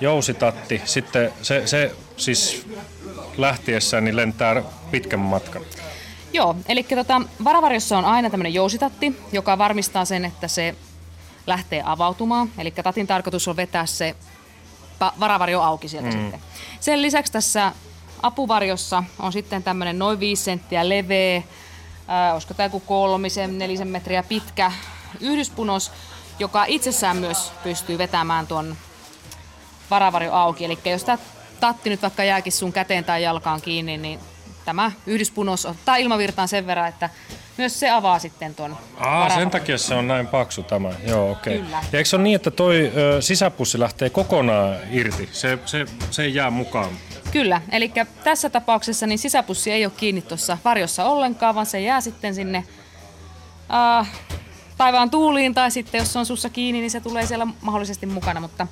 jousitatti, 0.00 0.82
sitten 0.84 1.32
se, 1.42 1.66
se 1.66 1.94
siis 2.16 2.66
lähtiessään 3.36 4.04
niin 4.04 4.16
lentää 4.16 4.62
pitkän 4.90 5.20
matkan. 5.20 5.62
Joo, 6.32 6.56
eli 6.68 6.82
tota, 6.82 7.22
varavarjossa 7.44 7.98
on 7.98 8.04
aina 8.04 8.30
tämmöinen 8.30 8.54
jousitatti, 8.54 9.16
joka 9.32 9.58
varmistaa 9.58 10.04
sen, 10.04 10.24
että 10.24 10.48
se 10.48 10.74
lähtee 11.46 11.82
avautumaan. 11.84 12.50
Eli 12.58 12.70
tatin 12.70 13.06
tarkoitus 13.06 13.48
on 13.48 13.56
vetää 13.56 13.86
se 13.86 14.16
varavarjo 15.20 15.60
auki 15.60 15.88
sieltä 15.88 16.08
mm. 16.08 16.20
sitten. 16.20 16.40
Sen 16.80 17.02
lisäksi 17.02 17.32
tässä 17.32 17.72
apuvarjossa 18.22 19.04
on 19.18 19.32
sitten 19.32 19.62
tämmöinen 19.62 19.98
noin 19.98 20.20
5 20.20 20.44
senttiä 20.44 20.88
leveä, 20.88 21.42
äh, 22.10 22.32
olisiko 22.32 22.54
tämä 22.54 22.66
joku 22.66 22.80
kolmisen, 22.80 23.58
nelisen 23.58 23.88
metriä 23.88 24.22
pitkä 24.22 24.72
yhdyspunos, 25.20 25.92
joka 26.38 26.64
itsessään 26.64 27.16
myös 27.16 27.52
pystyy 27.62 27.98
vetämään 27.98 28.46
tuon 28.46 28.76
varavarjo 29.90 30.32
auki. 30.32 30.64
Eli 30.64 30.78
jos 30.84 31.04
tämä 31.04 31.18
tatti 31.60 31.90
nyt 31.90 32.02
vaikka 32.02 32.24
jääkin 32.24 32.52
sun 32.52 32.72
käteen 32.72 33.04
tai 33.04 33.22
jalkaan 33.22 33.60
kiinni, 33.60 33.96
niin 33.96 34.20
tämä 34.64 34.92
yhdyspunos 35.06 35.66
ottaa 35.66 35.96
ilmavirtaan 35.96 36.48
sen 36.48 36.66
verran, 36.66 36.88
että 36.88 37.10
myös 37.56 37.80
se 37.80 37.90
avaa 37.90 38.18
sitten 38.18 38.54
tuon 38.54 38.76
Aa, 38.96 39.30
sen 39.30 39.50
takia 39.50 39.78
se 39.78 39.94
on 39.94 40.08
näin 40.08 40.26
paksu 40.26 40.62
tämä. 40.62 40.90
Joo, 41.06 41.30
okei. 41.30 41.58
Okay. 41.58 41.70
Ja 41.70 41.98
eikö 41.98 42.08
se 42.08 42.16
ole 42.16 42.22
niin, 42.22 42.36
että 42.36 42.50
toi 42.50 42.92
ö, 42.96 43.22
sisäpussi 43.22 43.80
lähtee 43.80 44.10
kokonaan 44.10 44.76
irti? 44.90 45.28
Se, 45.32 45.58
se, 45.66 45.84
se 46.10 46.22
ei 46.22 46.34
jää 46.34 46.50
mukaan. 46.50 46.90
Kyllä, 47.32 47.62
eli 47.72 47.92
tässä 48.24 48.50
tapauksessa 48.50 49.06
niin 49.06 49.18
sisäpussi 49.18 49.70
ei 49.70 49.84
ole 49.84 49.92
kiinni 49.96 50.22
tuossa 50.22 50.58
varjossa 50.64 51.04
ollenkaan, 51.04 51.54
vaan 51.54 51.66
se 51.66 51.80
jää 51.80 52.00
sitten 52.00 52.34
sinne 52.34 52.64
uh, 54.00 54.06
taivaan 54.76 55.10
tuuliin 55.10 55.54
tai 55.54 55.70
sitten 55.70 55.98
jos 55.98 56.12
se 56.12 56.18
on 56.18 56.26
sussa 56.26 56.48
kiinni, 56.48 56.80
niin 56.80 56.90
se 56.90 57.00
tulee 57.00 57.26
siellä 57.26 57.46
mahdollisesti 57.60 58.06
mukana, 58.06 58.40
mutta 58.40 58.66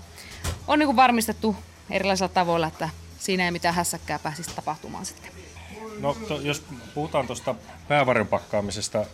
on 0.67 0.79
niin 0.79 0.87
kuin 0.87 0.97
varmistettu 0.97 1.57
erilaisilla 1.91 2.29
tavoilla, 2.29 2.67
että 2.67 2.89
siinä 3.19 3.45
ei 3.45 3.51
mitään 3.51 3.75
hässäkkää 3.75 4.19
pääsisi 4.19 4.51
tapahtumaan 4.57 5.07
sitten. 5.07 5.31
No 5.99 6.17
to, 6.29 6.41
jos 6.41 6.65
puhutaan 6.95 7.27
tuosta 7.27 7.55
päävarjon 7.89 8.27
pakkaamisesta 8.27 9.05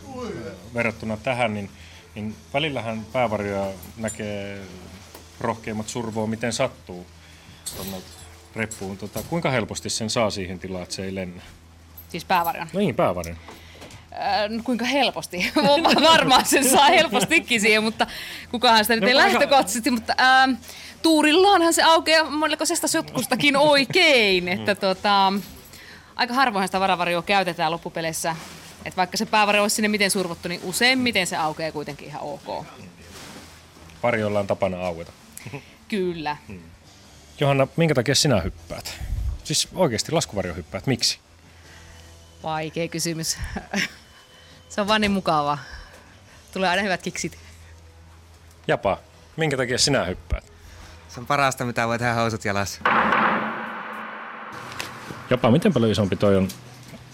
verrattuna 0.74 1.16
tähän, 1.16 1.54
niin, 1.54 1.70
niin 2.14 2.37
välillähän 2.54 3.07
päävarjoja 3.12 3.66
näkee 3.96 4.61
rohkeimmat 5.40 5.88
survoa, 5.88 6.26
miten 6.26 6.52
sattuu 6.52 7.07
tuonne 7.76 7.96
reppuun. 8.57 8.99
Tota, 8.99 9.23
kuinka 9.23 9.51
helposti 9.51 9.90
sen 9.90 10.11
saa 10.11 10.31
siihen 10.31 10.59
tilaan, 10.59 10.83
että 10.83 10.95
se 10.95 11.05
ei 11.05 11.14
lennä? 11.14 11.43
Siis 12.09 12.25
päävarjon? 12.25 12.69
No 12.73 12.81
niin, 12.81 12.95
päävarjon. 12.95 13.37
Äh, 14.12 14.64
kuinka 14.64 14.85
helposti? 14.85 15.53
Varmaan 16.12 16.47
sen 16.47 16.71
saa 16.71 16.87
helpostikin 16.87 17.61
siihen, 17.61 17.83
mutta 17.83 18.07
kukaan 18.51 18.85
sitä 18.85 18.95
nyt 18.95 19.03
no, 19.03 19.09
ei 19.09 19.17
lähtökohtaisesti, 19.17 19.90
mutta 19.90 20.14
äh, 20.21 20.59
tuurillaanhan 21.03 21.75
se 21.75 21.83
aukeaa 21.83 22.31
monellekoisesta 22.31 22.88
sotkustakin 22.88 23.57
oikein, 23.57 24.49
että 24.49 24.75
tota, 24.75 25.33
aika 26.17 26.35
harvoin 26.35 26.69
sitä 26.69 26.81
varavarjoa 26.81 27.23
käytetään 27.23 27.73
loppupeleissä. 27.73 28.37
Että 28.85 28.97
vaikka 28.97 29.17
se 29.17 29.27
päävarjo 29.27 29.62
olisi 29.62 29.77
sinne 29.77 29.88
miten 29.88 30.11
survottu, 30.11 30.49
niin 30.49 30.61
useimmiten 30.64 31.27
se 31.27 31.37
aukeaa 31.37 31.73
kuitenkin 31.73 32.09
ihan 32.09 32.23
ok. 32.23 32.64
Varjoilla 34.03 34.40
on 34.40 34.47
tapana 34.47 34.87
aueta. 34.87 35.12
Kyllä. 35.88 36.37
Hmm. 36.49 36.74
Johanna, 37.40 37.66
minkä 37.77 37.94
takia 37.94 38.14
sinä 38.14 38.40
hyppäät? 38.40 39.01
Siis 39.44 39.68
oikeasti 39.75 40.12
laskuvarjo 40.12 40.55
hyppäät. 40.55 40.87
Miksi? 40.87 41.18
Vaikea 42.42 42.88
kysymys. 42.88 43.38
Se 44.68 44.81
on 44.81 44.88
vaan 44.88 45.01
niin 45.01 45.11
mukavaa. 45.11 45.59
Tulee 46.53 46.68
aina 46.68 46.83
hyvät 46.83 47.03
kiksit. 47.03 47.38
Japa, 48.68 48.99
minkä 49.37 49.57
takia 49.57 49.79
sinä 49.79 50.05
hyppäät? 50.05 50.44
Se 51.09 51.20
on 51.20 51.27
parasta, 51.27 51.64
mitä 51.64 51.88
voi 51.88 51.99
tehdä 51.99 52.14
housut 52.14 52.44
jalassa. 52.44 52.81
Japa, 55.31 55.51
miten 55.51 55.73
paljon 55.73 55.92
isompi 55.92 56.16
toi 56.16 56.37
on 56.37 56.49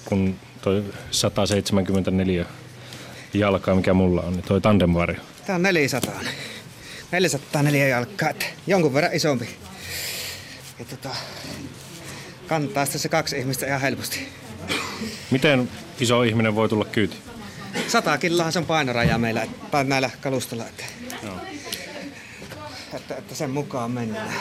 kuin 0.04 0.40
toi 0.62 0.85
174 1.11 2.44
jalkaa, 3.35 3.74
mikä 3.74 3.94
mulla 3.94 4.22
on, 4.22 4.33
niin 4.33 4.42
toi 4.42 4.61
tandemvarjo? 4.61 5.20
Tää 5.46 5.56
on 5.56 5.62
400. 5.62 6.14
404 7.12 7.88
jalkaa, 7.88 8.30
että 8.30 8.46
jonkun 8.66 8.94
verran 8.94 9.14
isompi. 9.14 9.48
Ja 10.80 10.86
tota, 10.86 11.16
kantaa 12.48 12.86
se 12.86 13.08
kaksi 13.08 13.38
ihmistä 13.38 13.66
ihan 13.66 13.80
helposti. 13.80 14.28
Miten 15.30 15.70
iso 16.00 16.22
ihminen 16.22 16.54
voi 16.54 16.68
tulla 16.68 16.84
kyyti? 16.84 17.16
100 17.88 18.18
kiloahan 18.18 18.52
se 18.52 18.58
on 18.58 18.66
painoraja 18.66 19.18
meillä, 19.18 19.46
tai 19.70 19.84
näillä 19.84 20.10
kalustolla. 20.20 20.66
Että, 20.66 20.84
että, 22.94 23.16
että 23.16 23.34
sen 23.34 23.50
mukaan 23.50 23.90
mennään. 23.90 24.34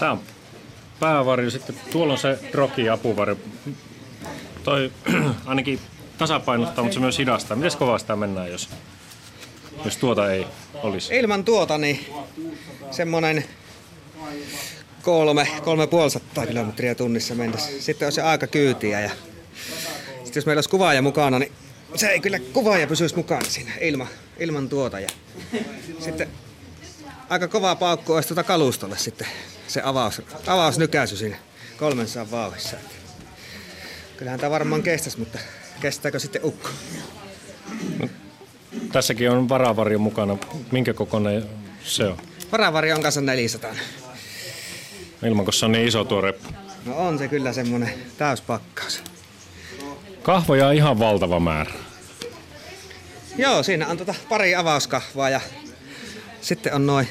Tää 0.00 0.12
on 0.12 0.20
päävarjo, 1.00 1.50
sitten 1.50 1.76
tuolla 1.90 2.12
on 2.12 2.18
se 2.18 2.38
roki 2.54 2.88
apuvarjo. 2.88 3.36
Toi 4.64 4.92
ainakin 5.46 5.80
tasapainottaa, 6.18 6.84
mutta 6.84 6.94
se 6.94 7.00
myös 7.00 7.18
hidastaa. 7.18 7.56
Miten 7.56 7.78
kovaa 7.78 7.98
sitä 7.98 8.16
mennään, 8.16 8.50
jos, 8.50 8.68
jos 9.84 9.96
tuota 9.96 10.32
ei 10.32 10.46
olisi? 10.74 11.18
Ilman 11.18 11.44
tuota 11.44 11.78
niin 11.78 12.06
semmonen 12.90 13.44
kolme, 15.02 15.48
kolme 15.64 15.86
puolisataa 15.86 16.46
kilometriä 16.46 16.94
tunnissa 16.94 17.34
mennessä. 17.34 17.70
Sitten 17.80 18.06
on 18.06 18.12
se 18.12 18.22
aika 18.22 18.46
kyytiä 18.46 19.00
ja 19.00 19.10
sitten 20.24 20.40
jos 20.40 20.46
meillä 20.46 20.58
olisi 20.58 20.70
kuvaaja 20.70 21.02
mukana, 21.02 21.38
niin 21.38 21.52
se 21.94 22.08
ei 22.08 22.20
kyllä 22.20 22.38
kuvaaja 22.38 22.86
pysyisi 22.86 23.16
mukana 23.16 23.44
siinä 23.44 23.72
ilman, 23.80 24.08
ilman 24.38 24.68
tuota. 24.68 25.00
Ja 25.00 25.08
sitten 26.00 26.28
aika 27.28 27.48
kova 27.48 27.76
paukku 27.76 28.12
olisi 28.12 28.28
tuota 28.28 28.44
kalustolle 28.44 28.98
sitten 28.98 29.26
se 29.68 29.80
avaus, 29.84 30.22
avausnykäisy 30.46 31.16
siinä 31.16 31.36
300 31.76 32.30
vauhissa. 32.30 32.76
Kyllähän 34.16 34.40
tämä 34.40 34.50
varmaan 34.50 34.82
kestäisi, 34.82 35.18
mutta 35.18 35.38
kestääkö 35.80 36.18
sitten 36.18 36.44
ukko? 36.44 36.68
Tässäkin 38.92 39.30
on 39.30 39.48
varavarjo 39.48 39.98
mukana. 39.98 40.38
Minkä 40.72 40.94
kokoinen 40.94 41.46
se 41.84 42.04
on? 42.04 42.16
Varavari 42.52 42.92
on 42.92 43.02
kanssa 43.02 43.20
400. 43.20 43.74
Ilman, 45.22 45.44
kun 45.44 45.54
se 45.54 45.64
on 45.64 45.72
niin 45.72 45.88
iso 45.88 46.04
tuo 46.04 46.20
reppu. 46.20 46.48
No 46.86 46.96
on 46.96 47.18
se 47.18 47.28
kyllä 47.28 47.52
semmonen 47.52 47.94
täyspakkaus. 48.18 49.02
Kahvoja 50.22 50.66
on 50.66 50.74
ihan 50.74 50.98
valtava 50.98 51.40
määrä. 51.40 51.72
Joo, 53.38 53.62
siinä 53.62 53.88
on 53.88 53.96
tota 53.96 54.14
pari 54.28 54.54
avauskahvaa 54.54 55.30
ja 55.30 55.40
sitten 56.40 56.74
on 56.74 56.86
noin 56.86 57.08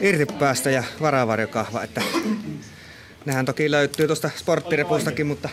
irtipäästä 0.00 0.70
ja 0.70 0.84
varavarjokahva, 1.00 1.82
että 1.82 2.02
nehän 3.24 3.46
toki 3.46 3.70
löytyy 3.70 4.06
tuosta 4.06 4.30
sporttirepustakin, 4.36 5.26
mutta 5.26 5.48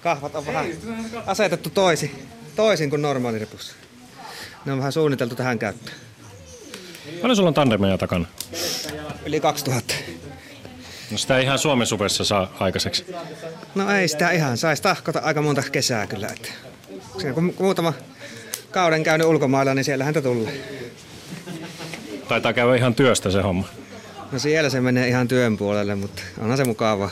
kahvat 0.00 0.34
on 0.34 0.46
vähän 0.46 0.66
asetettu 1.26 1.70
toisin, 1.70 2.28
toisin 2.56 2.90
kuin 2.90 3.02
normaalirepussa. 3.02 3.76
Ne 4.64 4.72
on 4.72 4.78
vähän 4.78 4.92
suunniteltu 4.92 5.34
tähän 5.34 5.58
käyttöön. 5.58 5.96
Paljon 7.20 7.36
sulla 7.36 7.48
on 7.48 7.54
tandemeja 7.54 7.98
takana? 7.98 8.26
Yli 9.26 9.40
2000. 9.40 9.94
No 11.14 11.18
sitä 11.18 11.38
ei 11.38 11.44
ihan 11.44 11.58
Suomen 11.58 11.86
supessa 11.86 12.24
saa 12.24 12.52
aikaiseksi. 12.60 13.06
No 13.74 13.90
ei 13.90 14.08
sitä 14.08 14.30
ihan, 14.30 14.56
saisi 14.56 14.82
tahkota 14.82 15.18
aika 15.18 15.42
monta 15.42 15.62
kesää 15.72 16.06
kyllä. 16.06 16.26
Että 16.26 16.48
siinä 17.18 17.32
kun 17.32 17.54
muutama 17.58 17.92
kauden 18.70 19.02
käynyt 19.02 19.26
ulkomailla, 19.26 19.74
niin 19.74 19.84
siellähän 19.84 20.14
häntä 20.14 20.28
tulee. 20.28 20.60
Taitaa 22.28 22.52
käydä 22.52 22.74
ihan 22.74 22.94
työstä 22.94 23.30
se 23.30 23.42
homma. 23.42 23.68
No 24.32 24.38
siellä 24.38 24.70
se 24.70 24.80
menee 24.80 25.08
ihan 25.08 25.28
työn 25.28 25.56
puolelle, 25.56 25.94
mutta 25.94 26.22
onhan 26.38 26.56
se 26.56 26.64
mukavaa. 26.64 27.10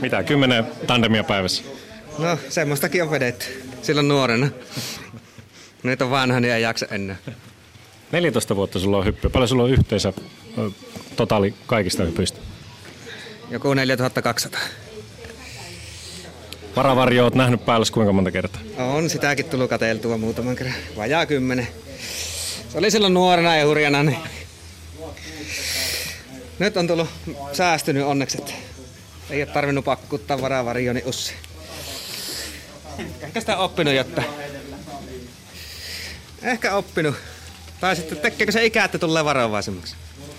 Mitä, 0.00 0.22
kymmenen 0.22 0.66
tandemia 0.86 1.24
päivässä? 1.24 1.62
No 2.18 2.38
semmoistakin 2.48 3.02
on 3.02 3.10
vedetty 3.10 3.46
silloin 3.82 4.08
nuorena. 4.08 4.48
Nyt 5.82 6.02
on 6.02 6.10
vanha, 6.10 6.40
niin 6.40 6.52
ei 6.52 6.62
jaksa 6.62 6.86
enää. 6.90 7.16
14 8.12 8.56
vuotta 8.56 8.78
sulla 8.78 8.98
on 8.98 9.04
hyppy. 9.04 9.28
Paljon 9.28 9.48
sulla 9.48 9.62
on 9.62 9.70
yhteensä 9.70 10.12
totaali 11.16 11.54
kaikista 11.66 12.04
hypyistä? 12.04 12.45
Joku 13.50 13.74
4200. 13.74 14.60
Varavarjo 16.76 17.24
oot 17.24 17.34
nähnyt 17.34 17.64
päällä 17.64 17.86
kuinka 17.92 18.12
monta 18.12 18.30
kertaa? 18.30 18.60
On 18.78 19.10
sitäkin 19.10 19.44
tullut 19.44 19.70
kateltua 19.70 20.18
muutaman 20.18 20.56
kerran. 20.56 20.74
Vajaa 20.96 21.26
kymmenen. 21.26 21.68
Se 22.68 22.78
oli 22.78 22.90
silloin 22.90 23.14
nuorena 23.14 23.56
ja 23.56 23.66
hurjana, 23.66 24.02
niin 24.02 24.18
nyt 26.58 26.76
on 26.76 26.86
tullut 26.86 27.08
säästynyt 27.52 28.04
onneksi, 28.04 28.38
että 28.38 28.52
ei 29.30 29.42
ole 29.42 29.52
tarvinnut 29.52 29.84
pakkuttaa 29.84 30.40
varavarjoni 30.40 31.02
ussi. 31.04 31.34
Ehkä 33.20 33.40
sitä 33.40 33.56
oppinut 33.56 33.94
jotta. 33.94 34.22
Ehkä 36.42 36.74
oppinut. 36.74 37.14
Tai 37.80 37.96
sitten 37.96 38.18
tekeekö 38.18 38.52
se 38.52 38.64
ikä, 38.64 38.84
että 38.84 38.98
tulee 38.98 39.24
varovaisemmaksi? 39.24 39.96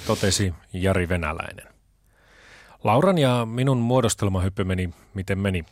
Totesi 0.07 0.53
Jari 0.73 1.09
Venäläinen. 1.09 1.76
Lauran 2.83 3.17
ja 3.17 3.45
minun 3.45 3.77
muodostelmahyppy 3.77 4.63
meni 4.63 4.89
miten 5.13 5.39
meni. 5.39 5.65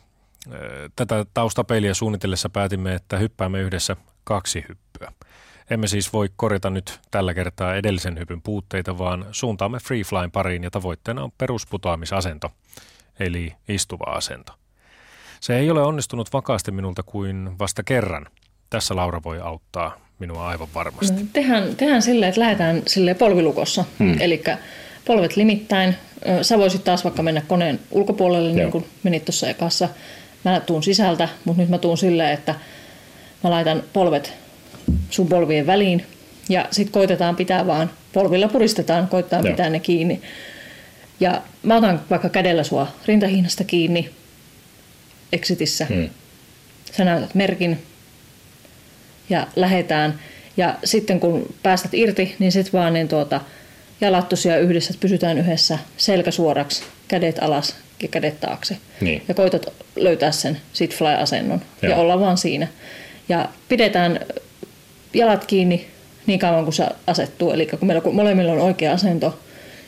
Tätä 0.96 1.26
taustapeiliä 1.34 1.94
suunnitellessa 1.94 2.48
päätimme, 2.48 2.94
että 2.94 3.18
hyppäämme 3.18 3.60
yhdessä 3.60 3.96
kaksi 4.24 4.64
hyppyä. 4.68 5.12
Emme 5.70 5.86
siis 5.86 6.12
voi 6.12 6.28
korjata 6.36 6.70
nyt 6.70 7.00
tällä 7.10 7.34
kertaa 7.34 7.74
edellisen 7.74 8.18
hypyn 8.18 8.42
puutteita, 8.42 8.98
vaan 8.98 9.26
suuntaamme 9.32 9.78
freeflyn 9.78 10.30
pariin 10.30 10.64
ja 10.64 10.70
tavoitteena 10.70 11.24
on 11.24 11.32
perusputoamisasento, 11.38 12.50
eli 13.20 13.52
istuva 13.68 14.04
asento. 14.04 14.52
Se 15.40 15.58
ei 15.58 15.70
ole 15.70 15.82
onnistunut 15.82 16.32
vakaasti 16.32 16.70
minulta 16.70 17.02
kuin 17.02 17.58
vasta 17.58 17.82
kerran. 17.82 18.26
Tässä 18.70 18.96
Laura 18.96 19.22
voi 19.22 19.40
auttaa 19.40 19.96
minua 20.18 20.48
aivan 20.48 20.68
varmasti. 20.74 21.22
No, 21.22 21.28
tehdään, 21.32 21.76
tehdään 21.76 22.02
silleen, 22.02 22.28
että 22.28 22.40
lähdetään 22.40 22.82
sille 22.86 23.14
polvilukossa. 23.14 23.84
Hmm. 23.98 24.16
Eli 24.20 24.42
polvet 25.06 25.36
limittäin. 25.36 25.96
Sä 26.42 26.58
voisit 26.58 26.84
taas 26.84 27.04
vaikka 27.04 27.22
mennä 27.22 27.42
koneen 27.48 27.80
ulkopuolelle, 27.90 28.48
niin 28.48 28.58
Joo. 28.58 28.70
kuin 28.70 28.86
menit 29.02 29.24
tuossa 29.24 29.48
ekassa. 29.48 29.88
Mä 30.44 30.60
tuun 30.60 30.82
sisältä, 30.82 31.28
mutta 31.44 31.62
nyt 31.62 31.70
mä 31.70 31.78
tuun 31.78 31.98
silleen, 31.98 32.32
että 32.32 32.54
mä 33.44 33.50
laitan 33.50 33.82
polvet 33.92 34.32
sun 35.10 35.28
polvien 35.28 35.66
väliin. 35.66 36.06
Ja 36.48 36.68
sitten 36.70 36.92
koitetaan 36.92 37.36
pitää 37.36 37.66
vaan, 37.66 37.90
polvilla 38.12 38.48
puristetaan, 38.48 39.08
koitetaan 39.08 39.44
Joo. 39.44 39.52
pitää 39.52 39.70
ne 39.70 39.80
kiinni. 39.80 40.20
Ja 41.20 41.42
mä 41.62 41.76
otan 41.76 42.00
vaikka 42.10 42.28
kädellä 42.28 42.62
sua 42.62 42.86
rintahihnasta 43.06 43.64
kiinni 43.64 44.10
exitissä. 45.32 45.86
Hmm. 45.86 46.08
Sä 46.92 47.04
näytät 47.04 47.34
merkin 47.34 47.82
ja 49.30 49.46
lähetään. 49.56 50.20
Ja 50.56 50.74
sitten 50.84 51.20
kun 51.20 51.54
päästät 51.62 51.94
irti, 51.94 52.36
niin 52.38 52.52
sitten 52.52 52.72
vaan 52.72 52.92
niin 52.92 53.08
tuota, 53.08 53.40
jalat 54.00 54.28
tosiaan 54.28 54.60
yhdessä, 54.60 54.90
että 54.90 55.00
pysytään 55.00 55.38
yhdessä 55.38 55.78
selkä 55.96 56.30
suoraksi, 56.30 56.82
kädet 57.08 57.38
alas 57.40 57.76
ja 58.02 58.08
kädet 58.08 58.40
taakse. 58.40 58.76
Niin. 59.00 59.22
Ja 59.28 59.34
koitat 59.34 59.66
löytää 59.96 60.30
sen 60.30 60.60
sit 60.72 60.94
fly-asennon 60.94 61.60
ja 61.82 61.88
Joo. 61.88 62.00
olla 62.00 62.20
vaan 62.20 62.38
siinä. 62.38 62.68
Ja 63.28 63.48
pidetään 63.68 64.20
jalat 65.14 65.44
kiinni 65.44 65.86
niin 66.26 66.38
kauan 66.38 66.64
kuin 66.64 66.74
se 66.74 66.86
asettuu. 67.06 67.50
Eli 67.50 67.66
kun 67.66 67.86
meillä 67.86 68.12
molemmilla 68.12 68.52
on 68.52 68.60
oikea 68.60 68.92
asento, 68.92 69.38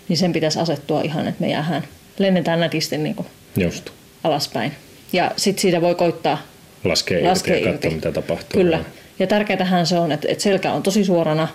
niin 0.08 0.16
sen 0.16 0.32
pitäisi 0.32 0.58
asettua 0.58 1.02
ihan, 1.02 1.28
että 1.28 1.40
me 1.40 1.50
jäähän, 1.50 1.84
lennetään 2.18 2.60
nätisti 2.60 2.98
niin 2.98 3.14
kuin 3.14 3.26
Just. 3.56 3.90
alaspäin. 4.24 4.72
Ja 5.12 5.30
sitten 5.36 5.62
siitä 5.62 5.80
voi 5.80 5.94
koittaa 5.94 6.42
Laskee, 6.84 7.28
laskea 7.28 7.56
irti 7.56 7.68
ja 7.68 7.72
katsoa, 7.72 7.90
mitä 7.90 8.12
tapahtuu. 8.12 8.62
Kyllä. 8.62 8.84
Ja 9.18 9.26
tärkeätähän 9.26 9.86
se 9.86 9.98
on, 9.98 10.12
että, 10.12 10.28
että 10.30 10.42
selkä 10.44 10.72
on 10.72 10.82
tosi 10.82 11.04
suorana 11.04 11.48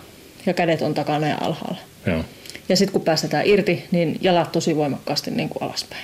ja 0.45 0.53
kädet 0.53 0.81
on 0.81 0.93
takana 0.93 1.27
ja 1.27 1.37
alhaalla. 1.41 1.79
Joo. 2.05 2.23
Ja 2.69 2.77
sitten 2.77 2.93
kun 2.93 3.01
päästetään 3.01 3.45
irti, 3.45 3.87
niin 3.91 4.17
jalat 4.21 4.51
tosi 4.51 4.75
voimakkaasti 4.75 5.31
niin 5.31 5.49
kuin 5.49 5.63
alaspäin. 5.63 6.03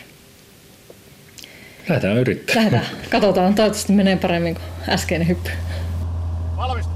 Lähdetään 1.90 2.18
yrittämään. 2.18 2.72
Lähdetään. 2.72 2.96
Katsotaan, 3.10 3.56
toivottavasti 3.56 3.94
menee 3.94 4.16
paremmin 4.16 4.56
kuin 4.56 4.90
äskeinen 4.90 5.28
hyppy. 5.28 5.50
Valmis. 6.58 6.89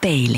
Taustapeili. 0.00 0.36